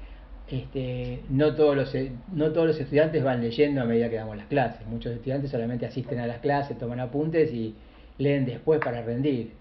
este, 0.49 1.23
no, 1.31 1.55
todos 1.55 1.77
los, 1.77 1.95
no 2.33 2.53
todos 2.53 2.67
los 2.67 2.81
estudiantes 2.81 3.23
van 3.23 3.41
leyendo 3.41 3.81
a 3.81 3.85
medida 3.85 4.11
que 4.11 4.17
damos 4.17 4.37
las 4.37 4.47
clases. 4.47 4.87
Muchos 4.87 5.13
estudiantes 5.13 5.51
solamente 5.51 5.87
asisten 5.87 6.21
a 6.21 6.27
las 6.27 6.39
clases, 6.39 6.79
toman 6.79 7.01
apuntes 7.01 7.53
y 7.53 7.75
leen 8.19 8.45
después 8.45 8.81
para 8.81 9.03
rendir. 9.03 9.53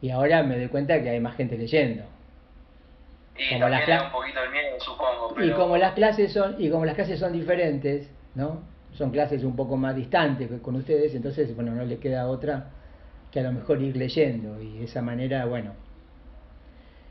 Y 0.00 0.10
ahora 0.10 0.42
me 0.42 0.56
doy 0.56 0.68
cuenta 0.68 1.00
que 1.00 1.10
hay 1.10 1.20
más 1.20 1.36
gente 1.36 1.56
leyendo. 1.56 2.04
Y 3.38 3.54
como 3.54 3.68
las 3.68 3.88
un 4.04 4.12
poquito 4.12 4.42
el 4.42 4.50
miedo, 4.50 4.80
supongo. 4.80 5.42
Y 5.42 5.50
como 5.52 5.76
las 5.76 5.94
clases 5.94 6.32
son 6.32 6.56
y 6.58 6.68
como 6.70 6.84
las 6.84 6.94
clases 6.94 7.18
son 7.18 7.32
diferentes, 7.32 8.10
¿no? 8.34 8.62
Son 8.92 9.10
clases 9.10 9.42
un 9.44 9.56
poco 9.56 9.76
más 9.76 9.96
distantes 9.96 10.50
con 10.60 10.76
ustedes, 10.76 11.14
entonces 11.14 11.54
bueno 11.54 11.72
no 11.72 11.84
les 11.84 11.98
queda 11.98 12.26
otra 12.26 12.70
que 13.30 13.40
a 13.40 13.42
lo 13.44 13.52
mejor 13.52 13.80
ir 13.80 13.96
leyendo 13.96 14.60
y 14.60 14.78
de 14.78 14.84
esa 14.84 15.00
manera 15.00 15.46
bueno 15.46 15.72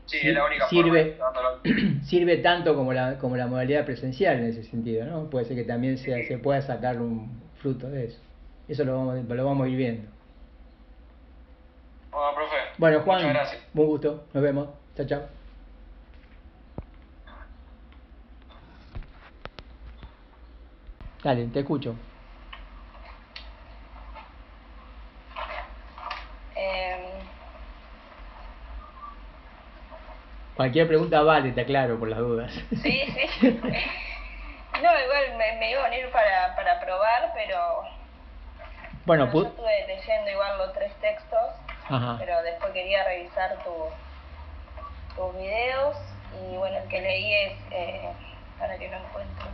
sirve, 0.06 1.18
sirve 2.02 2.36
tanto 2.38 2.74
como 2.74 2.92
la, 2.92 3.18
como 3.18 3.36
la 3.36 3.46
modalidad 3.46 3.84
presencial 3.84 4.38
en 4.38 4.44
ese 4.46 4.62
sentido, 4.64 5.06
¿no? 5.06 5.30
Puede 5.30 5.44
ser 5.46 5.56
que 5.56 5.64
también 5.64 5.98
se, 5.98 6.24
se 6.24 6.38
pueda 6.38 6.60
sacar 6.62 7.00
un 7.00 7.52
fruto 7.54 7.88
de 7.90 8.06
eso. 8.06 8.20
Eso 8.68 8.84
lo 8.84 8.96
vamos, 8.96 9.24
lo 9.28 9.44
vamos 9.44 9.66
a 9.66 9.68
ir 9.70 9.76
viendo. 9.76 10.10
Bueno, 12.10 12.34
profe. 12.34 12.56
Bueno, 12.78 13.00
Juan, 13.00 13.36
un 13.74 13.86
gusto. 13.86 14.28
Nos 14.32 14.42
vemos. 14.42 14.68
Chao, 14.94 15.06
chao. 15.06 15.22
Dale, 21.22 21.46
te 21.48 21.60
escucho. 21.60 22.11
Cualquier 30.62 30.86
pregunta 30.86 31.20
vale, 31.22 31.50
te 31.50 31.62
aclaro, 31.62 31.98
por 31.98 32.06
las 32.06 32.20
dudas. 32.20 32.52
Sí, 32.82 33.02
sí. 33.40 33.60
No, 34.80 34.88
igual 35.00 35.36
me, 35.36 35.70
iba 35.70 35.84
a 35.84 35.90
venir 35.90 36.08
para, 36.12 36.54
para 36.54 36.80
probar, 36.80 37.32
pero... 37.34 37.82
Bueno, 39.04 39.30
yo 39.32 39.42
estuve 39.42 39.86
leyendo 39.88 40.30
igual 40.30 40.58
los 40.58 40.72
tres 40.72 40.92
textos, 41.00 41.50
pero 42.18 42.42
después 42.42 42.72
quería 42.72 43.04
revisar 43.04 43.58
tu, 43.64 43.72
tus 45.16 45.36
videos 45.36 45.96
y 46.32 46.56
bueno, 46.56 46.78
el 46.78 46.88
que 46.88 47.00
leí 47.00 47.34
es, 47.34 47.52
eh, 47.72 48.12
para 48.58 48.78
que 48.78 48.88
no 48.88 48.98
encuentro, 48.98 49.46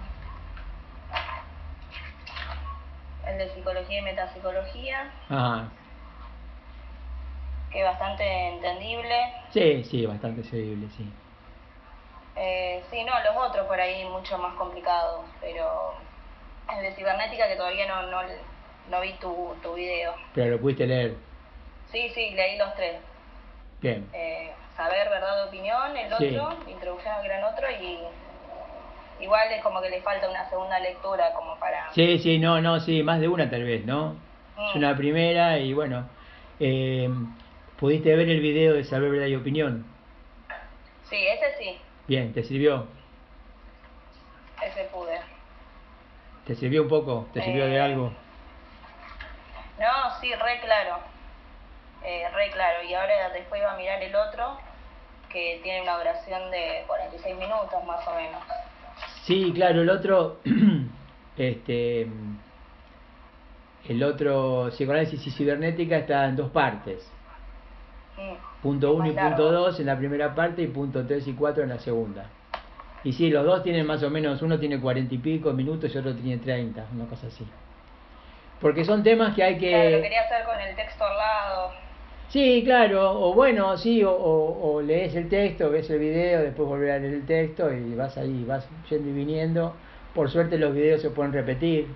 el 3.27 3.39
de 3.39 3.55
psicología 3.55 3.99
y 3.99 4.03
metapsicología. 4.03 5.11
Ajá 5.31 5.71
que 7.71 7.83
bastante 7.83 8.49
entendible. 8.49 9.33
Sí, 9.51 9.85
sí, 9.85 10.07
bastante 10.07 10.43
seguible, 10.45 10.89
sí. 10.97 11.11
Eh, 12.37 12.83
sí, 12.91 13.03
no, 13.05 13.13
los 13.25 13.49
otros 13.49 13.67
por 13.67 13.81
ahí 13.81 14.05
mucho 14.05 14.39
más 14.39 14.55
complicados, 14.55 15.25
pero 15.41 15.95
el 16.77 16.83
de 16.83 16.95
cibernética 16.95 17.49
que 17.49 17.57
todavía 17.57 17.87
no, 17.87 18.03
no, 18.07 18.21
no 18.91 19.01
vi 19.01 19.13
tu, 19.15 19.57
tu 19.63 19.75
video. 19.75 20.15
Pero 20.35 20.53
lo 20.53 20.61
pudiste 20.61 20.87
leer. 20.87 21.15
Sí, 21.91 22.09
sí, 22.11 22.31
leí 22.31 22.57
los 22.59 22.75
tres. 22.75 23.01
Bien. 23.81 24.09
Eh, 24.13 24.53
saber, 24.77 25.09
verdad, 25.09 25.37
de 25.37 25.49
opinión, 25.49 25.97
el 25.97 26.13
otro, 26.13 26.57
introducción 26.69 27.15
al 27.15 27.25
gran 27.25 27.45
otro 27.45 27.67
y 27.71 27.99
igual 29.21 29.51
es 29.51 29.63
como 29.63 29.81
que 29.81 29.91
le 29.91 30.01
falta 30.03 30.29
una 30.29 30.49
segunda 30.49 30.79
lectura 30.79 31.33
como 31.35 31.59
para... 31.59 31.93
Sí, 31.93 32.19
sí, 32.19 32.39
no, 32.39 32.61
no, 32.61 32.79
sí, 32.79 33.03
más 33.03 33.21
de 33.21 33.29
una 33.29 33.51
tal 33.51 33.65
vez, 33.65 33.85
¿no? 33.85 34.17
Es 34.69 34.75
mm. 34.75 34.79
una 34.79 34.97
primera 34.97 35.59
y 35.59 35.73
bueno, 35.73 36.09
eh, 36.61 37.09
¿Pudiste 37.79 38.17
ver 38.17 38.29
el 38.29 38.41
video 38.41 38.75
de 38.75 38.83
Saber 38.83 39.09
Verdad 39.09 39.27
y 39.27 39.37
Opinión? 39.37 39.87
Sí, 41.09 41.17
ese 41.17 41.57
sí. 41.59 41.79
Bien, 42.09 42.33
¿te 42.33 42.43
sirvió? 42.43 42.89
Ese 44.61 44.83
pude. 44.93 45.21
¿Te 46.45 46.57
sirvió 46.57 46.83
un 46.83 46.89
poco? 46.89 47.29
¿Te 47.33 47.41
sirvió 47.41 47.67
de 47.67 47.77
eh, 47.77 47.81
algo? 47.81 48.13
No, 49.79 50.21
sí, 50.21 50.35
re 50.35 50.61
claro. 50.61 50.99
Eh, 52.03 52.25
re 52.35 52.51
claro. 52.51 52.83
Y 52.83 52.95
ahora 52.95 53.31
después 53.31 53.61
iba 53.61 53.73
a 53.73 53.77
mirar 53.77 54.03
el 54.03 54.17
otro, 54.17 54.59
que 55.31 55.61
tiene 55.63 55.83
una 55.83 55.99
duración 55.99 56.51
de 56.51 56.83
46 56.89 57.37
minutos 57.37 57.85
más 57.87 58.09
o 58.09 58.15
menos. 58.17 58.43
Sí, 59.23 59.53
claro, 59.55 59.83
el 59.83 59.91
otro, 59.91 60.41
este, 61.37 62.09
el 63.89 64.03
otro, 64.03 64.71
psicoanálisis 64.71 65.25
y 65.29 65.31
cibernética 65.31 65.99
está 65.99 66.25
en 66.25 66.35
dos 66.35 66.51
partes. 66.51 67.09
Punto 68.63 68.93
1 68.95 69.07
y 69.07 69.13
punto 69.13 69.53
2 69.53 69.81
en 69.81 69.87
la 69.87 69.97
primera 69.97 70.35
parte 70.35 70.63
y 70.63 70.67
punto 70.67 71.07
3 71.07 71.29
y 71.29 71.33
4 71.35 71.63
en 71.63 71.69
la 71.69 71.79
segunda. 71.79 72.27
Y 73.05 73.13
sí, 73.13 73.31
los 73.31 73.45
dos 73.45 73.63
tienen 73.63 73.87
más 73.87 74.03
o 74.03 74.11
menos, 74.11 74.43
uno 74.43 74.59
tiene 74.59 74.81
40 74.81 75.15
y 75.15 75.19
pico 75.19 75.53
minutos 75.53 75.95
y 75.95 75.99
otro 75.99 76.15
tiene 76.15 76.39
30, 76.43 76.87
una 76.95 77.07
cosa 77.07 77.29
así. 77.29 77.47
Porque 78.61 78.85
son 78.85 79.05
temas 79.05 79.35
que 79.37 79.45
hay 79.45 79.57
que... 79.57 79.71
Claro, 79.71 79.91
lo 79.91 80.03
quería 80.03 80.23
hacer 80.23 80.45
con 80.45 80.61
el 80.61 80.75
texto 80.75 81.05
al 81.05 81.17
lado. 81.17 81.73
Sí, 82.29 82.63
claro, 82.65 83.21
o 83.21 83.33
bueno, 83.33 83.77
sí, 83.79 84.03
o, 84.05 84.13
o, 84.13 84.83
lees 84.83 85.15
el 85.15 85.29
texto, 85.29 85.71
ves 85.71 85.89
el 85.89 86.01
video, 86.01 86.43
después 86.43 86.69
volver 86.69 86.91
a 86.91 86.99
leer 86.99 87.15
el 87.15 87.27
texto 87.27 87.73
y 87.73 87.95
vas 87.95 88.19
ahí, 88.19 88.45
vas 88.47 88.69
yendo 88.91 89.09
y 89.09 89.13
viniendo. 89.13 89.75
Por 90.15 90.29
suerte 90.29 90.59
los 90.59 90.75
videos 90.75 91.01
se 91.01 91.11
pueden 91.11 91.33
repetir. 91.33 91.87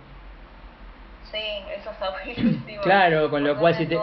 Sí, 1.30 1.38
eso 1.76 1.90
está 1.90 2.12
muy 2.24 2.78
Claro, 2.78 3.28
con 3.28 3.44
lo 3.44 3.58
cual 3.58 3.74
si 3.74 3.86
te... 3.86 3.98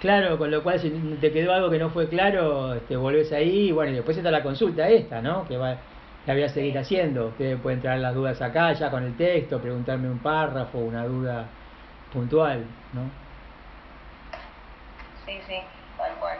Claro, 0.00 0.38
con 0.38 0.50
lo 0.50 0.62
cual 0.62 0.78
si 0.78 0.90
te 1.20 1.32
quedó 1.32 1.52
algo 1.52 1.70
que 1.70 1.78
no 1.78 1.90
fue 1.90 2.08
claro, 2.08 2.80
te 2.82 2.96
volvés 2.96 3.32
ahí 3.32 3.68
y 3.68 3.72
bueno, 3.72 3.90
y 3.90 3.94
después 3.96 4.16
está 4.16 4.30
la 4.30 4.44
consulta 4.44 4.88
esta, 4.88 5.20
¿no? 5.20 5.46
Que 5.48 5.56
va, 5.56 5.76
la 6.24 6.34
voy 6.34 6.44
a 6.44 6.48
seguir 6.48 6.78
haciendo. 6.78 7.28
Ustedes 7.28 7.60
pueden 7.60 7.80
traer 7.80 8.00
las 8.00 8.14
dudas 8.14 8.40
acá 8.40 8.72
ya 8.74 8.90
con 8.90 9.02
el 9.02 9.16
texto, 9.16 9.60
preguntarme 9.60 10.08
un 10.08 10.20
párrafo, 10.20 10.78
una 10.78 11.04
duda 11.04 11.46
puntual, 12.12 12.64
¿no? 12.92 13.10
Sí, 15.26 15.40
sí, 15.48 15.58
tal 15.96 16.12
cual. 16.20 16.38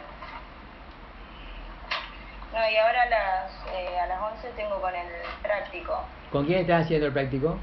No, 2.53 2.59
y 2.71 2.77
ahora 2.77 3.01
a 3.03 3.09
las, 3.09 3.51
eh, 3.75 3.99
a 3.99 4.07
las 4.07 4.21
11 4.35 4.47
tengo 4.55 4.79
con 4.79 4.95
el 4.95 5.07
práctico. 5.43 6.01
¿Con 6.31 6.45
quién 6.45 6.61
estás 6.61 6.85
haciendo 6.85 7.07
el 7.07 7.13
práctico? 7.13 7.57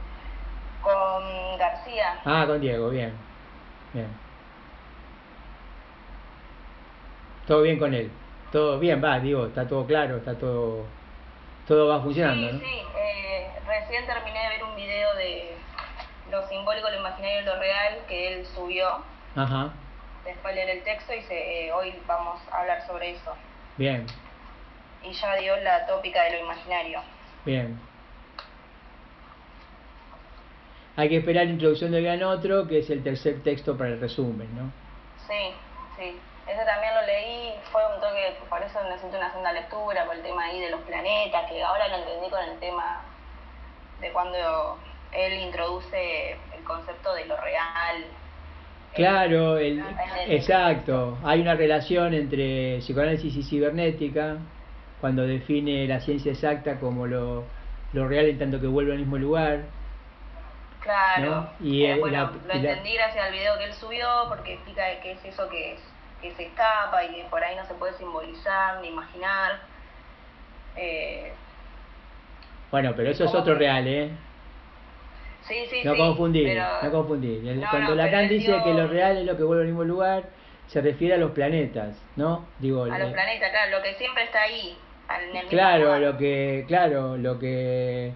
Con 0.82 1.58
García. 1.58 2.18
Ah, 2.24 2.44
con 2.46 2.60
Diego, 2.60 2.90
bien. 2.90 3.12
Bien. 3.94 4.25
Todo 7.46 7.62
bien 7.62 7.78
con 7.78 7.94
él. 7.94 8.10
Todo 8.52 8.78
bien, 8.78 9.02
va, 9.02 9.18
digo, 9.20 9.46
está 9.46 9.66
todo 9.66 9.86
claro, 9.86 10.16
está 10.16 10.36
todo 10.36 10.84
todo 11.66 11.88
va 11.88 12.00
funcionando, 12.00 12.48
sí, 12.52 12.64
Sí, 12.64 12.82
eh, 12.96 13.48
recién 13.66 14.06
terminé 14.06 14.40
de 14.40 14.48
ver 14.50 14.62
un 14.62 14.76
video 14.76 15.14
de 15.16 15.56
lo 16.30 16.46
simbólico, 16.48 16.88
lo 16.88 17.00
imaginario 17.00 17.40
y 17.40 17.44
lo 17.44 17.58
real 17.58 17.98
que 18.08 18.34
él 18.34 18.46
subió. 18.46 18.86
Ajá. 19.34 19.72
Después 20.24 20.54
leer 20.54 20.70
el 20.70 20.82
texto 20.84 21.12
y 21.12 21.22
se, 21.22 21.66
eh, 21.66 21.72
hoy 21.72 21.92
vamos 22.06 22.40
a 22.52 22.60
hablar 22.60 22.86
sobre 22.86 23.10
eso. 23.10 23.34
Bien. 23.76 24.06
Y 25.02 25.12
ya 25.12 25.36
dio 25.36 25.56
la 25.56 25.86
tópica 25.86 26.22
de 26.22 26.38
lo 26.38 26.44
imaginario. 26.44 27.00
Bien. 27.44 27.78
Hay 30.96 31.08
que 31.08 31.18
esperar 31.18 31.46
la 31.46 31.52
introducción 31.52 31.90
de 31.90 32.00
Gran 32.00 32.22
Otro, 32.22 32.66
que 32.66 32.78
es 32.78 32.90
el 32.90 33.02
tercer 33.02 33.42
texto 33.42 33.76
para 33.76 33.90
el 33.90 34.00
resumen, 34.00 34.48
¿no? 34.56 34.72
Sí, 35.26 35.52
sí. 35.98 36.16
Ese 36.46 36.64
también 36.64 36.94
lo 36.94 37.02
leí, 37.02 37.54
fue 37.72 37.82
un 37.92 38.00
toque, 38.00 38.36
por 38.48 38.62
eso 38.62 38.80
necesito 38.84 39.16
una 39.16 39.30
segunda 39.30 39.52
lectura, 39.52 40.04
por 40.04 40.14
el 40.14 40.22
tema 40.22 40.44
ahí 40.44 40.60
de 40.60 40.70
los 40.70 40.80
planetas, 40.82 41.50
que 41.50 41.62
ahora 41.62 41.88
lo 41.88 41.96
entendí 41.96 42.30
con 42.30 42.40
el 42.44 42.58
tema 42.60 43.02
de 44.00 44.12
cuando 44.12 44.78
él 45.12 45.32
introduce 45.40 46.32
el 46.56 46.62
concepto 46.64 47.14
de 47.14 47.24
lo 47.26 47.36
real. 47.38 48.04
Claro, 48.94 49.58
el, 49.58 49.82
exacto. 50.28 51.18
Hay 51.24 51.40
una 51.40 51.54
relación 51.54 52.14
entre 52.14 52.78
psicoanálisis 52.78 53.36
y 53.36 53.42
cibernética, 53.42 54.36
cuando 55.00 55.26
define 55.26 55.86
la 55.88 56.00
ciencia 56.00 56.32
exacta 56.32 56.78
como 56.78 57.06
lo, 57.06 57.44
lo 57.92 58.08
real 58.08 58.26
en 58.26 58.38
tanto 58.38 58.60
que 58.60 58.68
vuelve 58.68 58.92
al 58.92 58.98
mismo 58.98 59.18
lugar. 59.18 59.64
Claro, 60.80 61.50
y 61.58 61.84
eh, 61.84 61.98
bueno, 61.98 62.30
lo 62.46 62.52
entendí 62.52 62.94
gracias 62.94 63.26
al 63.26 63.32
video 63.32 63.58
que 63.58 63.64
él 63.64 63.74
subió, 63.74 64.06
porque 64.28 64.54
explica 64.54 64.84
qué 65.02 65.12
es 65.12 65.24
eso 65.24 65.48
que 65.48 65.72
es 65.72 65.80
que 66.20 66.32
se 66.32 66.46
escapa 66.46 67.04
y 67.04 67.14
que 67.14 67.24
por 67.24 67.42
ahí 67.42 67.56
no 67.56 67.64
se 67.66 67.74
puede 67.74 67.92
simbolizar 67.94 68.80
ni 68.80 68.88
imaginar. 68.88 69.60
Eh, 70.76 71.32
bueno, 72.70 72.92
pero 72.96 73.10
eso 73.10 73.24
es 73.24 73.34
otro 73.34 73.54
real, 73.54 73.86
¿eh? 73.86 74.10
Sí, 75.42 75.64
sí, 75.70 75.82
no 75.84 75.96
confundir, 75.96 76.60
no 76.82 76.90
confundir. 76.90 77.64
Cuando 77.70 77.94
Lacan 77.94 78.28
dice 78.28 78.60
que 78.64 78.74
lo 78.74 78.88
real 78.88 79.18
es 79.18 79.24
lo 79.24 79.36
que 79.36 79.44
vuelve 79.44 79.62
al 79.62 79.68
mismo 79.68 79.84
lugar, 79.84 80.24
se 80.66 80.80
refiere 80.80 81.14
a 81.14 81.18
los 81.18 81.30
planetas, 81.30 81.96
¿no? 82.16 82.46
Digo, 82.58 82.82
a 82.84 82.98
los 82.98 83.12
planetas, 83.12 83.50
claro, 83.50 83.78
lo 83.78 83.82
que 83.82 83.94
siempre 83.94 84.24
está 84.24 84.42
ahí. 84.42 84.76
En 85.30 85.36
el 85.36 85.46
claro, 85.46 85.98
lo 86.00 86.16
que, 86.16 86.64
claro, 86.66 87.16
lo 87.16 87.38
que, 87.38 88.12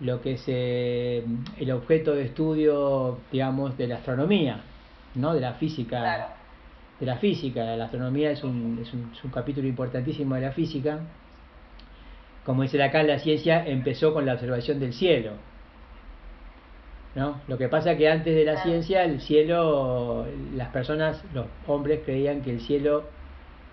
lo 0.00 0.22
que 0.22 0.32
es 0.32 0.48
el 0.48 1.70
objeto 1.70 2.14
de 2.14 2.24
estudio, 2.24 3.18
digamos, 3.30 3.76
de 3.76 3.88
la 3.88 3.96
astronomía, 3.96 4.62
¿no? 5.16 5.34
De 5.34 5.40
la 5.40 5.52
física. 5.52 5.98
Claro 5.98 6.39
de 7.00 7.06
la 7.06 7.16
física. 7.16 7.64
La 7.76 7.86
astronomía 7.86 8.30
es 8.30 8.44
un, 8.44 8.78
es 8.80 8.92
un, 8.92 9.10
es 9.12 9.24
un 9.24 9.30
capítulo 9.30 9.66
importantísimo 9.66 10.34
de 10.34 10.42
la 10.42 10.52
física. 10.52 11.00
Como 12.44 12.62
dice 12.62 12.82
acá, 12.82 13.02
la 13.02 13.18
ciencia 13.18 13.66
empezó 13.66 14.12
con 14.12 14.26
la 14.26 14.34
observación 14.34 14.78
del 14.78 14.92
cielo. 14.92 15.32
¿no? 17.14 17.40
Lo 17.48 17.58
que 17.58 17.68
pasa 17.68 17.92
es 17.92 17.98
que 17.98 18.08
antes 18.08 18.34
de 18.34 18.44
la 18.44 18.62
ciencia, 18.62 19.04
el 19.04 19.20
cielo, 19.20 20.26
las 20.54 20.68
personas, 20.68 21.24
los 21.34 21.46
hombres 21.66 22.00
creían 22.04 22.42
que 22.42 22.50
el 22.50 22.60
cielo, 22.60 23.04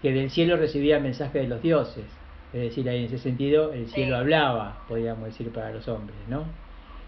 que 0.02 0.12
del 0.12 0.30
cielo 0.32 0.58
recibía 0.58 1.00
mensajes 1.00 1.44
de 1.44 1.48
los 1.48 1.62
dioses. 1.62 2.06
Es 2.54 2.62
decir, 2.62 2.90
ahí 2.90 3.00
en 3.00 3.06
ese 3.06 3.20
sentido 3.20 3.74
el 3.74 3.88
cielo 3.88 4.16
hablaba, 4.16 4.84
podríamos 4.88 5.26
decir, 5.26 5.52
para 5.52 5.72
los 5.72 5.88
hombres, 5.88 6.18
¿no? 6.30 6.46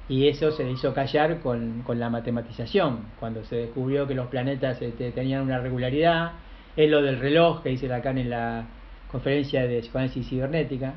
Y 0.10 0.28
eso 0.28 0.52
se 0.52 0.64
le 0.64 0.72
hizo 0.72 0.92
callar 0.94 1.40
con, 1.40 1.84
con, 1.84 2.00
la 2.00 2.10
matematización, 2.10 3.06
cuando 3.20 3.44
se 3.44 3.56
descubrió 3.58 4.08
que 4.08 4.16
los 4.16 4.28
planetas 4.28 4.82
este, 4.82 5.12
tenían 5.12 5.44
una 5.44 5.60
regularidad, 5.60 6.32
es 6.76 6.90
lo 6.90 7.04
del 7.04 7.20
reloj 7.20 7.62
que 7.62 7.70
dice 7.70 7.88
Lacan 7.88 8.18
en 8.18 8.32
la 8.32 8.66
conferencia 9.12 9.68
de 9.68 9.82
psicoanálisis 9.82 10.28
cibernética, 10.28 10.96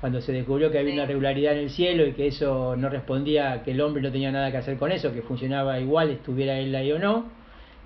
cuando 0.00 0.22
se 0.22 0.32
descubrió 0.32 0.70
que 0.70 0.78
había 0.78 0.94
una 0.94 1.04
regularidad 1.04 1.52
en 1.52 1.60
el 1.60 1.70
cielo 1.70 2.06
y 2.06 2.12
que 2.12 2.26
eso 2.26 2.74
no 2.76 2.88
respondía, 2.88 3.62
que 3.62 3.72
el 3.72 3.80
hombre 3.82 4.02
no 4.02 4.10
tenía 4.10 4.32
nada 4.32 4.50
que 4.50 4.56
hacer 4.56 4.78
con 4.78 4.92
eso, 4.92 5.12
que 5.12 5.20
funcionaba 5.20 5.78
igual, 5.78 6.10
estuviera 6.10 6.58
él 6.58 6.74
ahí 6.74 6.90
o 6.90 6.98
no, 6.98 7.26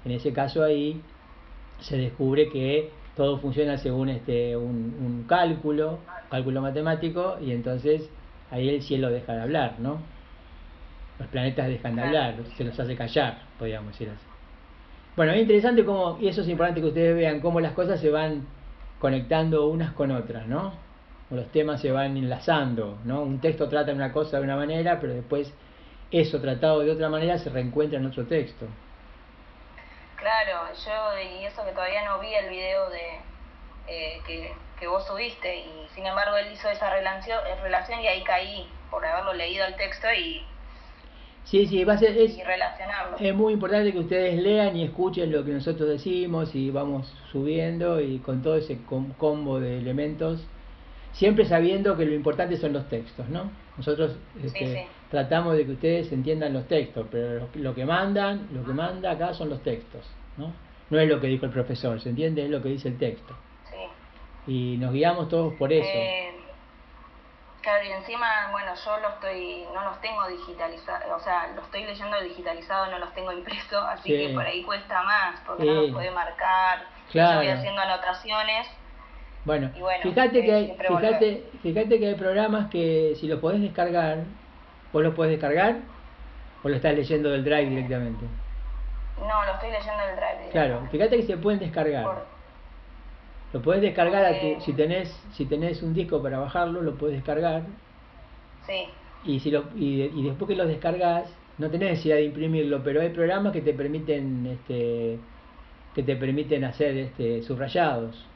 en 0.05 0.13
ese 0.13 0.33
caso 0.33 0.63
ahí 0.63 1.01
se 1.81 1.97
descubre 1.97 2.49
que 2.51 2.91
todo 3.17 3.39
funciona 3.39 3.79
según 3.79 4.11
este 4.11 4.57
un, 4.57 4.97
un 5.05 5.25
cálculo, 5.27 5.99
cálculo 6.31 6.63
matemático, 6.63 7.37
y 7.45 7.51
entonces 7.51 8.09
ahí 8.53 8.69
el 8.69 8.83
cielo 8.83 9.11
deja 9.11 9.35
de 9.35 9.43
hablar, 9.43 9.75
¿no? 9.81 10.18
Los 11.19 11.29
planetas 11.29 11.69
dejan 11.69 11.97
de 11.97 12.03
hablar, 12.03 12.35
se 12.57 12.65
los 12.65 12.79
hace 12.79 12.97
callar, 12.97 13.39
podríamos 13.59 13.93
decir 13.93 14.09
así. 14.09 14.25
Bueno, 15.17 15.33
es 15.33 15.41
interesante 15.41 15.85
cómo, 15.85 16.17
y 16.21 16.29
eso 16.29 16.43
es 16.43 16.49
importante 16.49 16.81
que 16.81 16.87
ustedes 16.87 17.17
vean, 17.17 17.41
cómo 17.41 17.61
las 17.61 17.73
cosas 17.73 18.01
se 18.01 18.11
van 18.11 18.47
conectando 19.01 19.67
unas 19.67 19.93
con 19.93 20.13
otras, 20.13 20.47
¿no? 20.47 20.73
O 21.31 21.35
los 21.35 21.51
temas 21.51 21.81
se 21.81 21.91
van 21.91 22.17
enlazando, 22.17 22.99
¿no? 23.05 23.23
Un 23.23 23.41
texto 23.41 23.69
trata 23.69 23.93
una 23.93 24.13
cosa 24.13 24.39
de 24.39 24.45
una 24.45 24.57
manera, 24.57 25.01
pero 25.01 25.15
después 25.15 25.53
eso 26.11 26.41
tratado 26.41 26.81
de 26.81 26.93
otra 26.93 27.09
manera 27.09 27.37
se 27.39 27.51
reencuentra 27.51 27.99
en 27.99 28.07
otro 28.07 28.27
texto. 28.27 28.67
Claro, 30.17 30.69
yo, 30.85 31.19
y 31.21 31.45
eso 31.45 31.65
que 31.65 31.73
todavía 31.73 32.05
no 32.05 32.21
vi 32.21 32.33
el 32.35 32.49
video 32.51 32.89
de 32.91 33.21
eh, 33.89 34.21
que, 34.27 34.53
que, 34.79 34.87
vos 34.87 35.07
subiste, 35.07 35.57
y 35.57 35.89
sin 35.95 36.07
embargo 36.07 36.37
él 36.37 36.53
hizo 36.53 36.69
esa 36.69 36.91
relación, 36.91 37.41
relación 37.63 38.01
y 38.01 38.07
ahí 38.07 38.23
caí 38.23 38.69
por 38.91 39.05
haberlo 39.05 39.33
leído 39.35 39.65
el 39.67 39.75
texto 39.77 40.07
y 40.13 40.45
Sí, 41.51 41.67
sí, 41.67 41.83
va 41.83 41.95
a 41.95 41.99
ser, 41.99 42.15
es, 42.19 42.39
es 43.21 43.35
muy 43.35 43.55
importante 43.55 43.91
que 43.91 43.99
ustedes 43.99 44.39
lean 44.43 44.77
y 44.77 44.85
escuchen 44.85 45.33
lo 45.33 45.43
que 45.47 45.53
nosotros 45.53 45.89
decimos 45.89 46.55
y 46.55 46.71
vamos 46.71 47.11
subiendo 47.33 48.03
y 48.03 48.19
con 48.19 48.43
todo 48.43 48.57
ese 48.57 48.79
combo 49.17 49.59
de 49.59 49.79
elementos, 49.79 50.47
siempre 51.13 51.47
sabiendo 51.47 51.97
que 51.97 52.05
lo 52.05 52.13
importante 52.13 52.59
son 52.59 52.75
los 52.75 52.87
textos, 52.91 53.31
¿no? 53.31 53.51
Nosotros 53.79 54.15
este, 54.45 54.89
tratamos 55.11 55.57
de 55.57 55.65
que 55.65 55.73
ustedes 55.73 56.13
entiendan 56.13 56.53
los 56.53 56.69
textos, 56.69 57.07
pero 57.11 57.49
lo, 57.55 57.75
que 57.75 57.87
mandan, 57.87 58.49
lo 58.53 58.63
que 58.63 58.75
manda 58.75 59.13
acá 59.13 59.33
son 59.33 59.49
los 59.49 59.63
textos, 59.63 60.05
¿no? 60.37 60.53
No 60.91 61.01
es 61.01 61.09
lo 61.09 61.19
que 61.19 61.29
dijo 61.29 61.47
el 61.47 61.53
profesor, 61.53 61.99
¿se 61.99 62.11
entiende? 62.11 62.45
Es 62.45 62.51
lo 62.51 62.61
que 62.61 62.69
dice 62.69 62.89
el 62.89 62.99
texto. 62.99 63.35
Sí. 63.71 64.53
Y 64.53 64.77
nos 64.77 64.93
guiamos 64.93 65.31
todos 65.31 65.55
por 65.55 65.73
eso. 65.73 65.89
Eh, 65.89 66.38
Claro, 67.69 67.85
y 67.85 67.93
encima, 67.93 68.49
bueno, 68.51 68.73
yo 68.83 68.99
lo 68.99 69.09
estoy, 69.11 69.67
no 69.75 69.85
los 69.85 70.01
tengo 70.01 70.27
digitalizados, 70.27 71.21
o 71.21 71.23
sea, 71.23 71.49
lo 71.55 71.61
estoy 71.61 71.85
leyendo 71.85 72.19
digitalizado, 72.23 72.91
no 72.91 72.99
los 72.99 73.13
tengo 73.13 73.31
impreso, 73.31 73.79
así 73.79 74.09
que 74.09 74.33
por 74.33 74.43
ahí 74.43 74.63
cuesta 74.63 75.03
más, 75.03 75.39
porque 75.47 75.67
no 75.67 75.75
los 75.75 75.91
puede 75.91 76.11
marcar, 76.11 76.87
claro. 77.13 77.33
yo 77.33 77.37
voy 77.41 77.49
haciendo 77.49 77.83
anotaciones. 77.83 78.69
Bueno, 79.45 79.71
fíjate, 80.03 80.47
que 80.47 80.55
hay, 80.55 80.77
fíjate, 80.79 81.51
fíjate 81.63 81.99
que 81.99 82.07
hay 82.07 82.15
programas 82.15 82.71
que 82.71 83.15
si 83.21 83.29
los 83.29 83.39
podés 83.39 83.61
descargar, 83.61 84.25
vos 84.91 85.03
los 85.03 85.15
podés 85.15 85.33
descargar 85.33 85.77
o 86.65 86.71
lo 86.71 86.75
estás 86.75 86.95
leyendo 86.95 87.29
del 87.29 87.45
drive 87.45 87.67
directamente. 87.67 88.25
No, 89.19 89.45
lo 89.45 89.53
estoy 89.53 89.73
leyendo 89.73 90.07
del 90.07 90.17
drive. 90.17 90.49
Claro, 90.53 90.89
fíjate 90.91 91.19
que 91.19 91.23
se 91.25 91.37
pueden 91.37 91.61
descargar. 91.61 92.07
Lo 93.53 93.63
puedes 93.63 93.81
descargar 93.81 94.25
a 94.25 94.41
tu, 94.41 94.61
si 94.61 94.73
tenés 94.73 95.09
si 95.33 95.47
tenés 95.47 95.83
un 95.83 95.95
disco 95.95 96.23
para 96.23 96.39
bajarlo, 96.39 96.83
lo 96.83 96.95
puedes 96.97 97.17
descargar. 97.17 97.63
Sí. 98.67 98.85
Y 99.25 99.41
si 99.41 99.51
lo 99.51 99.65
y, 99.75 100.03
y 100.03 100.23
después 100.23 100.49
que 100.49 100.57
lo 100.57 100.67
descargas, 100.67 101.31
no 101.57 101.71
tenés 101.71 101.91
necesidad 101.91 102.17
de 102.17 102.25
imprimirlo, 102.25 102.83
pero 102.83 103.01
hay 103.01 103.09
programas 103.09 103.53
que 103.53 103.63
te 103.63 103.73
permiten 103.73 104.47
este 104.47 105.19
que 105.95 106.03
te 106.03 106.17
permiten 106.17 106.65
hacer 106.65 106.97
este 106.97 107.43
subrayados. 107.43 108.27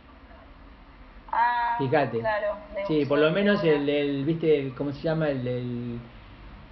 Ah, 1.31 1.77
Fíjate. 1.79 2.19
Claro, 2.19 2.57
sí, 2.87 3.05
por 3.07 3.19
lo 3.19 3.31
menos 3.31 3.63
el, 3.65 3.89
el 3.89 4.25
viste 4.25 4.73
cómo 4.77 4.93
se 4.93 5.03
llama 5.03 5.31
el, 5.31 5.47
el 5.47 5.99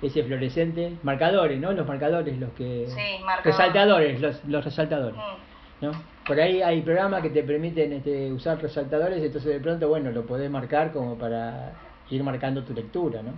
ese 0.02 0.24
fluorescente, 0.24 0.96
marcadores, 1.02 1.60
¿no? 1.60 1.72
Los 1.72 1.86
marcadores, 1.86 2.38
los 2.38 2.50
que 2.52 2.86
sí, 2.88 3.22
resaltadores, 3.44 4.20
los, 4.20 4.44
los 4.46 4.64
resaltadores. 4.64 5.16
Mm. 5.16 5.50
¿no? 5.86 5.92
Por 6.30 6.38
ahí 6.38 6.62
hay 6.62 6.80
programas 6.82 7.22
que 7.22 7.30
te 7.30 7.42
permiten 7.42 7.92
este, 7.92 8.30
usar 8.32 8.62
resaltadores, 8.62 9.20
entonces 9.20 9.52
de 9.52 9.58
pronto, 9.58 9.88
bueno, 9.88 10.12
lo 10.12 10.24
podés 10.24 10.48
marcar 10.48 10.92
como 10.92 11.18
para 11.18 11.72
ir 12.08 12.22
marcando 12.22 12.62
tu 12.62 12.72
lectura, 12.72 13.20
¿no? 13.20 13.32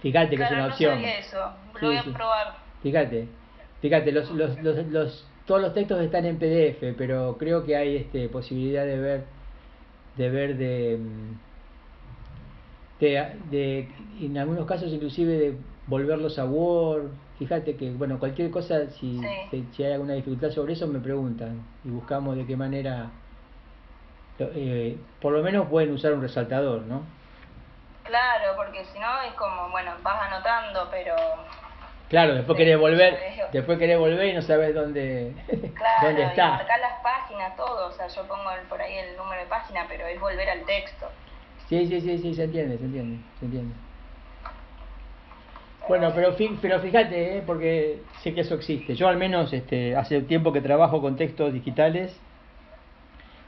Fíjate 0.00 0.36
que 0.36 0.44
es 0.44 0.50
una 0.52 0.66
opción. 0.68 1.00
eso, 1.00 1.40
lo 1.80 1.88
voy 1.88 1.96
a 1.96 2.02
probar. 2.04 2.54
Fíjate, 2.84 3.26
fíjate, 3.82 4.12
los, 4.12 4.30
los, 4.30 4.62
los, 4.62 4.86
los, 4.86 5.28
todos 5.44 5.60
los 5.60 5.74
textos 5.74 6.00
están 6.02 6.24
en 6.24 6.38
PDF, 6.38 6.96
pero 6.96 7.36
creo 7.36 7.64
que 7.64 7.74
hay 7.74 7.96
este, 7.96 8.28
posibilidad 8.28 8.84
de 8.84 9.00
ver, 9.00 9.24
de 10.16 10.30
ver 10.30 10.56
de, 10.56 11.00
de, 13.00 13.28
de, 13.50 13.88
en 14.20 14.38
algunos 14.38 14.66
casos 14.66 14.92
inclusive 14.92 15.36
de 15.36 15.56
volverlos 15.88 16.38
a 16.38 16.44
Word. 16.44 17.10
Fíjate 17.38 17.76
que, 17.76 17.90
bueno, 17.90 18.18
cualquier 18.18 18.50
cosa, 18.50 18.88
si, 18.90 19.20
Sí. 19.50 19.72
si 19.72 19.82
hay 19.84 19.92
alguna 19.92 20.14
dificultad 20.14 20.50
sobre 20.50 20.74
eso, 20.74 20.86
me 20.86 21.00
preguntan 21.00 21.62
y 21.84 21.90
buscamos 21.90 22.36
de 22.36 22.46
qué 22.46 22.56
manera, 22.56 23.10
eh, 24.38 24.98
por 25.20 25.32
lo 25.32 25.42
menos 25.42 25.68
pueden 25.68 25.92
usar 25.92 26.12
un 26.12 26.22
resaltador, 26.22 26.82
¿no? 26.82 27.02
Claro, 28.04 28.52
porque 28.56 28.84
si 28.84 28.98
no 28.98 29.22
es 29.22 29.32
como, 29.34 29.70
bueno, 29.70 29.92
vas 30.02 30.30
anotando, 30.30 30.88
pero 30.90 31.14
Claro, 32.08 32.34
después 32.34 32.56
querés 32.56 32.78
volver, 32.78 33.18
después 33.52 33.78
querés 33.78 33.98
volver 33.98 34.26
y 34.28 34.32
no 34.34 34.42
sabes 34.42 34.74
dónde, 34.74 35.34
claro, 35.74 36.06
dónde 36.06 36.22
está. 36.22 36.50
marcar 36.50 36.80
las 36.80 37.00
páginas, 37.02 37.56
todo, 37.56 37.88
o 37.88 37.92
sea, 37.92 38.06
yo 38.08 38.28
pongo 38.28 38.50
el- 38.52 38.66
por 38.68 38.80
ahí 38.80 38.94
el 38.96 39.16
número 39.16 39.40
de 39.40 39.48
página, 39.48 39.86
pero 39.88 40.06
es 40.06 40.20
volver 40.20 40.48
al 40.50 40.64
texto. 40.66 41.10
Sí, 41.68 41.86
sí, 41.86 42.00
sí, 42.00 42.18
sí, 42.18 42.34
se 42.34 42.44
entiende, 42.44 42.78
se 42.78 42.84
entiende, 42.84 43.18
se 43.38 43.44
entiende. 43.46 43.74
Bueno, 45.86 46.12
pero, 46.14 46.34
pero 46.62 46.80
fíjate, 46.80 47.38
¿eh? 47.38 47.42
porque 47.46 48.00
sé 48.22 48.32
que 48.32 48.40
eso 48.40 48.54
existe. 48.54 48.94
Yo 48.94 49.06
al 49.06 49.18
menos 49.18 49.52
este, 49.52 49.94
hace 49.94 50.22
tiempo 50.22 50.52
que 50.52 50.62
trabajo 50.62 51.02
con 51.02 51.16
textos 51.16 51.52
digitales, 51.52 52.18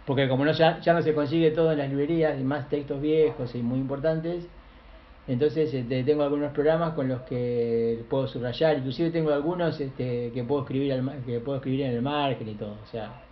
porque 0.04 0.28
como 0.28 0.44
no 0.44 0.52
ya, 0.52 0.78
ya 0.80 0.92
no 0.92 1.00
se 1.02 1.14
consigue 1.14 1.50
todo 1.50 1.72
en 1.72 1.78
las 1.78 1.88
librerías, 1.88 2.38
y 2.38 2.44
más 2.44 2.68
textos 2.68 3.00
viejos 3.00 3.54
y 3.54 3.62
muy 3.62 3.78
importantes, 3.78 4.46
entonces 5.26 5.72
este, 5.72 6.04
tengo 6.04 6.22
algunos 6.22 6.52
programas 6.52 6.92
con 6.92 7.08
los 7.08 7.22
que 7.22 8.04
puedo 8.10 8.28
subrayar, 8.28 8.78
inclusive 8.78 9.10
tengo 9.10 9.32
algunos 9.32 9.80
este, 9.80 10.30
que 10.32 10.44
puedo 10.44 10.62
escribir 10.62 10.92
al, 10.92 11.24
que 11.24 11.40
puedo 11.40 11.56
escribir 11.56 11.82
en 11.86 11.92
el 11.92 12.02
margen 12.02 12.48
y 12.48 12.54
todo, 12.54 12.76
o 12.82 12.86
sea. 12.86 13.22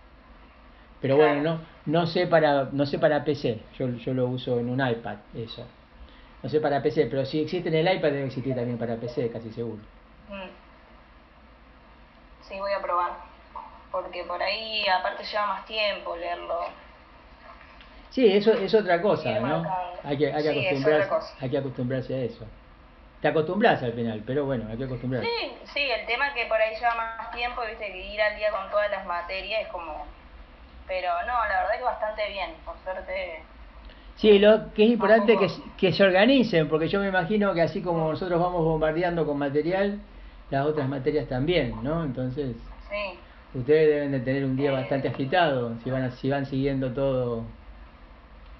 Pero 0.99 1.17
bueno, 1.17 1.43
no, 1.43 1.59
no 1.85 2.07
sé 2.07 2.25
para, 2.25 2.69
no 2.71 2.85
sé 2.87 2.97
para 2.97 3.23
PC, 3.23 3.59
yo, 3.77 3.87
yo 3.89 4.13
lo 4.15 4.27
uso 4.27 4.59
en 4.59 4.69
un 4.69 4.85
iPad, 4.85 5.17
eso. 5.35 5.63
No 6.45 6.51
sé 6.51 6.59
para 6.61 6.79
PC, 6.79 7.07
pero 7.07 7.25
si 7.25 7.41
existe 7.41 7.69
en 7.69 7.73
el 7.73 7.91
iPad 7.91 8.09
debe 8.09 8.27
existir 8.27 8.53
también 8.53 8.77
para 8.77 8.97
PC, 8.97 9.31
casi 9.31 9.51
seguro. 9.51 9.81
Mm. 10.29 10.47
Sí, 12.47 12.59
voy 12.59 12.71
a 12.71 12.79
probar. 12.79 13.13
Porque 13.91 14.23
por 14.25 14.39
ahí, 14.43 14.87
aparte, 14.87 15.23
lleva 15.23 15.47
más 15.47 15.65
tiempo 15.65 16.15
leerlo. 16.15 16.65
Sí, 18.11 18.31
eso 18.31 18.53
es 18.53 18.71
otra 18.75 19.01
cosa, 19.01 19.39
¿no? 19.39 19.65
Hay 20.03 20.19
que, 20.19 20.31
hay 20.31 20.43
que 20.43 20.51
Sí, 20.51 20.59
es 20.59 20.67
acostumbrarse, 20.67 21.09
cosa. 21.09 21.35
hay 21.41 21.49
que 21.49 21.57
acostumbrarse 21.57 22.13
a 22.13 22.19
eso. 22.19 22.45
Te 23.23 23.27
acostumbras 23.29 23.81
al 23.81 23.93
final, 23.93 24.21
pero 24.23 24.45
bueno, 24.45 24.69
hay 24.69 24.77
que 24.77 24.83
acostumbrarse. 24.83 25.27
Sí, 25.27 25.57
sí, 25.73 25.79
el 25.79 26.05
tema 26.05 26.31
que 26.35 26.45
por 26.45 26.61
ahí 26.61 26.75
lleva 26.75 26.93
más 26.93 27.31
tiempo, 27.31 27.61
viste, 27.67 27.91
que 27.91 28.05
ir 28.05 28.21
al 28.21 28.35
día 28.35 28.51
con 28.51 28.69
todas 28.69 28.91
las 28.91 29.03
materias 29.07 29.63
es 29.63 29.67
como... 29.69 30.05
Pero 30.85 31.09
no, 31.25 31.33
la 31.47 31.61
verdad 31.61 31.77
que 31.79 31.83
bastante 31.83 32.29
bien, 32.29 32.53
por 32.63 32.77
suerte. 32.83 33.41
Sí, 34.15 34.39
lo 34.39 34.71
que 34.73 34.85
es 34.85 34.91
importante 34.91 35.33
es 35.33 35.39
que, 35.53 35.71
que 35.77 35.93
se 35.93 36.03
organicen, 36.03 36.69
porque 36.69 36.87
yo 36.87 36.99
me 37.01 37.07
imagino 37.09 37.53
que 37.53 37.61
así 37.61 37.81
como 37.81 38.09
nosotros 38.11 38.39
vamos 38.39 38.63
bombardeando 38.63 39.25
con 39.25 39.37
material, 39.37 39.99
las 40.49 40.65
otras 40.65 40.87
materias 40.87 41.27
también, 41.27 41.83
¿no? 41.83 42.03
Entonces, 42.03 42.55
Sí, 42.89 43.19
ustedes 43.59 43.89
deben 43.89 44.11
de 44.11 44.19
tener 44.21 44.45
un 44.45 44.55
día 44.55 44.69
Eh. 44.69 44.73
bastante 44.73 45.09
agitado 45.09 45.73
si 45.83 45.89
van, 45.89 46.11
si 46.13 46.29
van 46.29 46.45
siguiendo 46.45 46.93
todo 46.93 47.43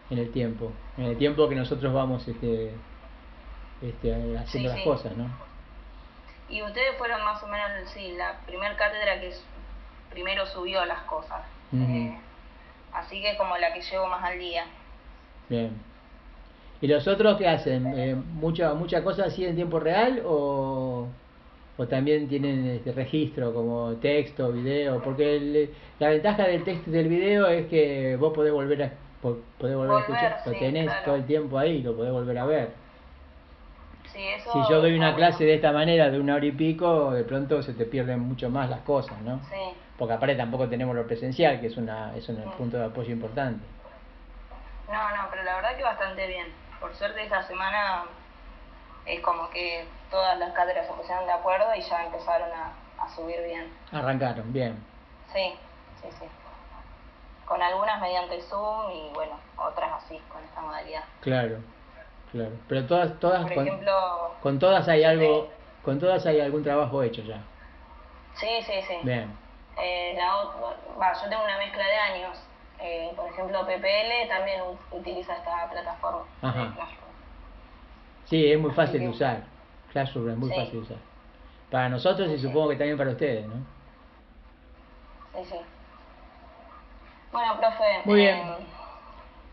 en 0.10 0.18
el 0.18 0.32
tiempo, 0.32 0.72
en 0.98 1.06
el 1.06 1.18
tiempo 1.18 1.48
que 1.48 1.56
nosotros 1.56 1.94
vamos 1.94 2.28
este, 2.28 2.72
este, 3.82 4.38
haciendo 4.38 4.48
Sí, 4.70 4.76
las 4.76 4.78
sí. 4.78 4.84
cosas, 4.84 5.16
¿no? 5.18 5.28
y 6.48 6.62
ustedes 6.62 6.96
fueron 7.00 7.24
más 7.24 7.42
o 7.42 7.48
menos, 7.48 7.68
sí, 7.92 8.14
la 8.18 8.40
primer 8.46 8.76
cátedra 8.76 9.20
que 9.20 9.34
primero 10.12 10.46
subió 10.46 10.86
las 10.86 11.00
cosas. 11.04 11.42
Eh, 11.74 12.16
así 12.94 13.20
que 13.20 13.32
es 13.32 13.38
como 13.38 13.58
la 13.58 13.74
que 13.74 13.82
llevo 13.82 14.06
más 14.08 14.24
al 14.24 14.38
día. 14.38 14.64
Bien. 15.50 15.70
¿Y 16.82 16.88
los 16.88 17.08
otros 17.08 17.38
qué 17.38 17.48
hacen? 17.48 17.94
Eh, 17.98 18.16
¿Mucha, 18.16 18.74
mucha 18.74 19.04
cosa 19.04 19.26
así 19.26 19.46
en 19.46 19.56
tiempo 19.56 19.80
real 19.80 20.22
o, 20.26 21.08
o 21.78 21.88
también 21.88 22.28
tienen 22.28 22.66
este 22.68 22.92
registro 22.92 23.54
como 23.54 23.94
texto, 24.02 24.52
video? 24.52 25.00
Porque 25.02 25.38
el- 25.38 25.70
la 26.00 26.10
ventaja 26.10 26.48
del 26.48 26.64
texto 26.64 26.90
y 26.90 26.94
del 26.94 27.08
video 27.08 27.48
es 27.48 27.68
que 27.68 28.18
vos 28.20 28.34
podés 28.34 28.52
volver 28.54 28.84
a, 28.84 28.92
po- 29.22 29.38
podés 29.58 29.76
volver 29.76 29.98
a 29.98 30.00
escuchar, 30.02 30.42
lo 30.46 30.52
tenés 30.54 30.86
claro. 30.88 31.02
todo 31.06 31.16
el 31.16 31.24
tiempo 31.26 31.58
ahí, 31.58 31.82
lo 31.82 31.96
podés 31.96 32.12
volver 32.12 32.38
a 32.38 32.46
ver. 32.46 32.70
Sí, 34.14 34.22
eso 34.38 34.52
Si 34.52 34.64
yo 34.70 34.82
doy 34.82 34.96
una 34.96 35.12
bueno. 35.12 35.18
clase 35.18 35.44
de 35.46 35.56
esta 35.56 35.72
manera, 35.72 36.10
de 36.10 36.20
una 36.20 36.36
hora 36.36 36.46
y 36.46 36.52
pico, 36.52 37.12
de 37.12 37.24
pronto 37.24 37.62
se 37.64 37.74
te 37.74 37.86
pierden 37.86 38.20
mucho 38.20 38.50
más 38.50 38.70
las 38.70 38.82
cosas, 38.82 39.20
¿no? 39.26 39.40
Sí, 39.50 39.78
Porque 39.98 40.14
aparte 40.14 40.36
tampoco 40.36 40.68
tenemos 40.68 40.96
lo 40.96 41.06
presencial, 41.08 41.60
que 41.60 41.68
es, 41.68 41.78
una, 41.78 42.16
es 42.16 42.28
un 42.30 42.38
punto 42.58 42.78
de 42.78 42.86
apoyo 42.86 43.12
importante. 43.12 43.66
No, 44.92 45.16
no, 45.16 45.28
pero 45.30 45.44
la 45.44 45.56
verdad 45.56 45.76
que 45.76 45.84
bastante 45.84 46.28
bien. 46.28 46.54
Por 46.80 46.96
suerte 46.96 47.24
esta 47.24 47.44
semana 47.44 48.06
es 49.06 49.20
como 49.22 49.50
que 49.50 49.88
todas 50.12 50.38
las 50.40 50.54
cátedras 50.54 50.88
se 50.88 50.94
pusieron 50.94 51.26
de 51.26 51.32
acuerdo 51.34 51.74
y 51.76 51.82
ya 51.82 52.06
empezaron 52.06 52.50
a, 52.52 53.04
a 53.04 53.10
subir 53.16 53.42
bien. 53.44 53.72
Arrancaron, 53.92 54.52
bien. 54.54 54.84
Sí, 55.34 55.58
sí, 56.02 56.08
sí. 56.20 56.26
Con 57.46 57.62
algunas 57.62 58.02
mediante 58.02 58.42
Zoom 58.42 58.90
y 58.92 59.12
bueno, 59.14 59.40
otras 59.58 59.92
así, 60.04 60.20
con 60.32 60.44
esta 60.44 60.62
modalidad. 60.62 61.04
Claro, 61.22 61.58
claro. 62.32 62.52
Pero 62.68 62.86
todas, 62.88 63.20
todas 63.20 63.44
Por 63.44 63.54
con, 63.54 63.68
ejemplo, 63.68 64.36
con 64.42 64.60
todas 64.60 64.88
hay 64.88 65.04
algo, 65.04 65.50
con 65.84 66.00
todas 66.00 66.26
hay 66.26 66.42
algún 66.42 66.64
trabajo 66.64 67.04
hecho 67.04 67.22
ya. 67.22 67.42
sí, 68.36 68.62
sí, 68.66 68.82
sí. 68.88 68.98
Bien. 69.04 69.32
Eh, 69.78 70.16
la 70.18 71.14
yo 71.14 71.30
tengo 71.30 71.44
una 71.44 71.58
mezcla 71.58 71.86
de 71.86 71.96
años. 71.98 72.42
Eh, 72.88 73.12
por 73.16 73.28
ejemplo, 73.28 73.66
PPL 73.66 74.28
también 74.30 74.62
utiliza 74.92 75.34
esta 75.36 75.68
plataforma. 75.72 76.24
Ajá. 76.44 76.72
Classroom. 76.76 77.12
Sí, 78.26 78.52
es 78.52 78.60
muy 78.60 78.70
Así 78.70 78.76
fácil 78.78 79.00
de 79.02 79.10
usar. 79.10 79.44
Classroom 79.92 80.30
es 80.30 80.38
muy 80.38 80.50
Sí. 80.50 80.56
fácil 80.56 80.72
de 80.74 80.80
usar. 80.80 80.98
Para 81.72 81.90
nosotros 81.90 82.30
y 82.30 82.38
Sí. 82.38 82.44
supongo 82.48 82.70
que 82.70 82.76
también 82.76 82.98
para 82.98 83.10
ustedes, 83.12 83.48
¿no? 83.48 83.56
Sí, 85.36 85.46
sí. 85.50 85.56
Bueno, 87.32 87.58
profe. 87.58 88.02
Muy 88.06 88.20
bien. 88.20 88.38
eh, 88.38 88.58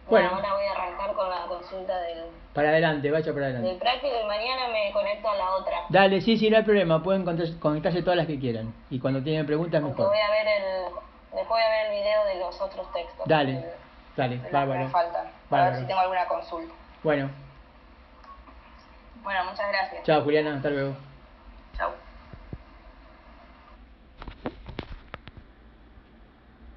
Bueno. 0.09 0.31
Ahora 0.35 0.55
voy 0.55 0.65
a 0.67 0.73
arrancar 0.73 1.15
con 1.15 1.31
la 1.31 1.47
consulta 1.47 1.99
del, 2.03 2.25
Para 2.53 2.69
adelante, 2.71 3.11
vaya 3.11 3.33
para 3.33 3.47
del 3.47 3.57
adelante. 3.57 3.81
práctico 3.81 4.13
y 4.23 4.27
mañana 4.27 4.69
me 4.69 4.93
conecto 4.93 5.29
a 5.31 5.37
la 5.37 5.51
otra. 5.55 5.77
Dale, 5.89 6.21
sí, 6.21 6.37
sí, 6.37 6.51
no 6.51 6.57
hay 6.59 6.65
problema. 6.65 7.03
Pueden 7.03 7.25
conectarse 7.25 8.03
todas 8.03 8.17
las 8.17 8.27
que 8.27 8.39
quieran. 8.39 8.75
Y 8.91 8.99
cuando 8.99 9.23
tienen 9.23 9.47
preguntas, 9.47 9.81
Porque 9.81 9.93
mejor. 10.03 10.09
voy 10.15 10.19
a 10.21 10.31
ver 10.31 10.47
el, 10.49 10.85
después 11.33 11.49
voy 11.49 11.63
a 11.63 11.69
ver 11.69 11.87
el 11.87 11.93
video 11.93 12.25
de 12.27 12.35
los 12.37 12.61
otros 12.61 12.93
textos. 12.93 13.27
Dale, 13.27 13.53
de- 13.55 13.75
dale, 14.17 14.37
de 14.39 14.43
que 14.47 14.51
bárbaro. 14.53 14.85
me 14.85 14.91
faltan. 14.91 15.27
A 15.27 15.31
Bárbaro. 15.51 15.73
ver 15.73 15.81
si 15.81 15.87
tengo 15.87 16.01
alguna 16.01 16.27
consulta. 16.27 16.75
Bueno, 17.03 17.31
Bueno, 19.23 19.45
muchas 19.45 19.69
gracias. 19.69 20.03
chao 20.05 20.23
Juliana, 20.23 20.57
hasta 20.57 20.71
luego. 20.71 20.95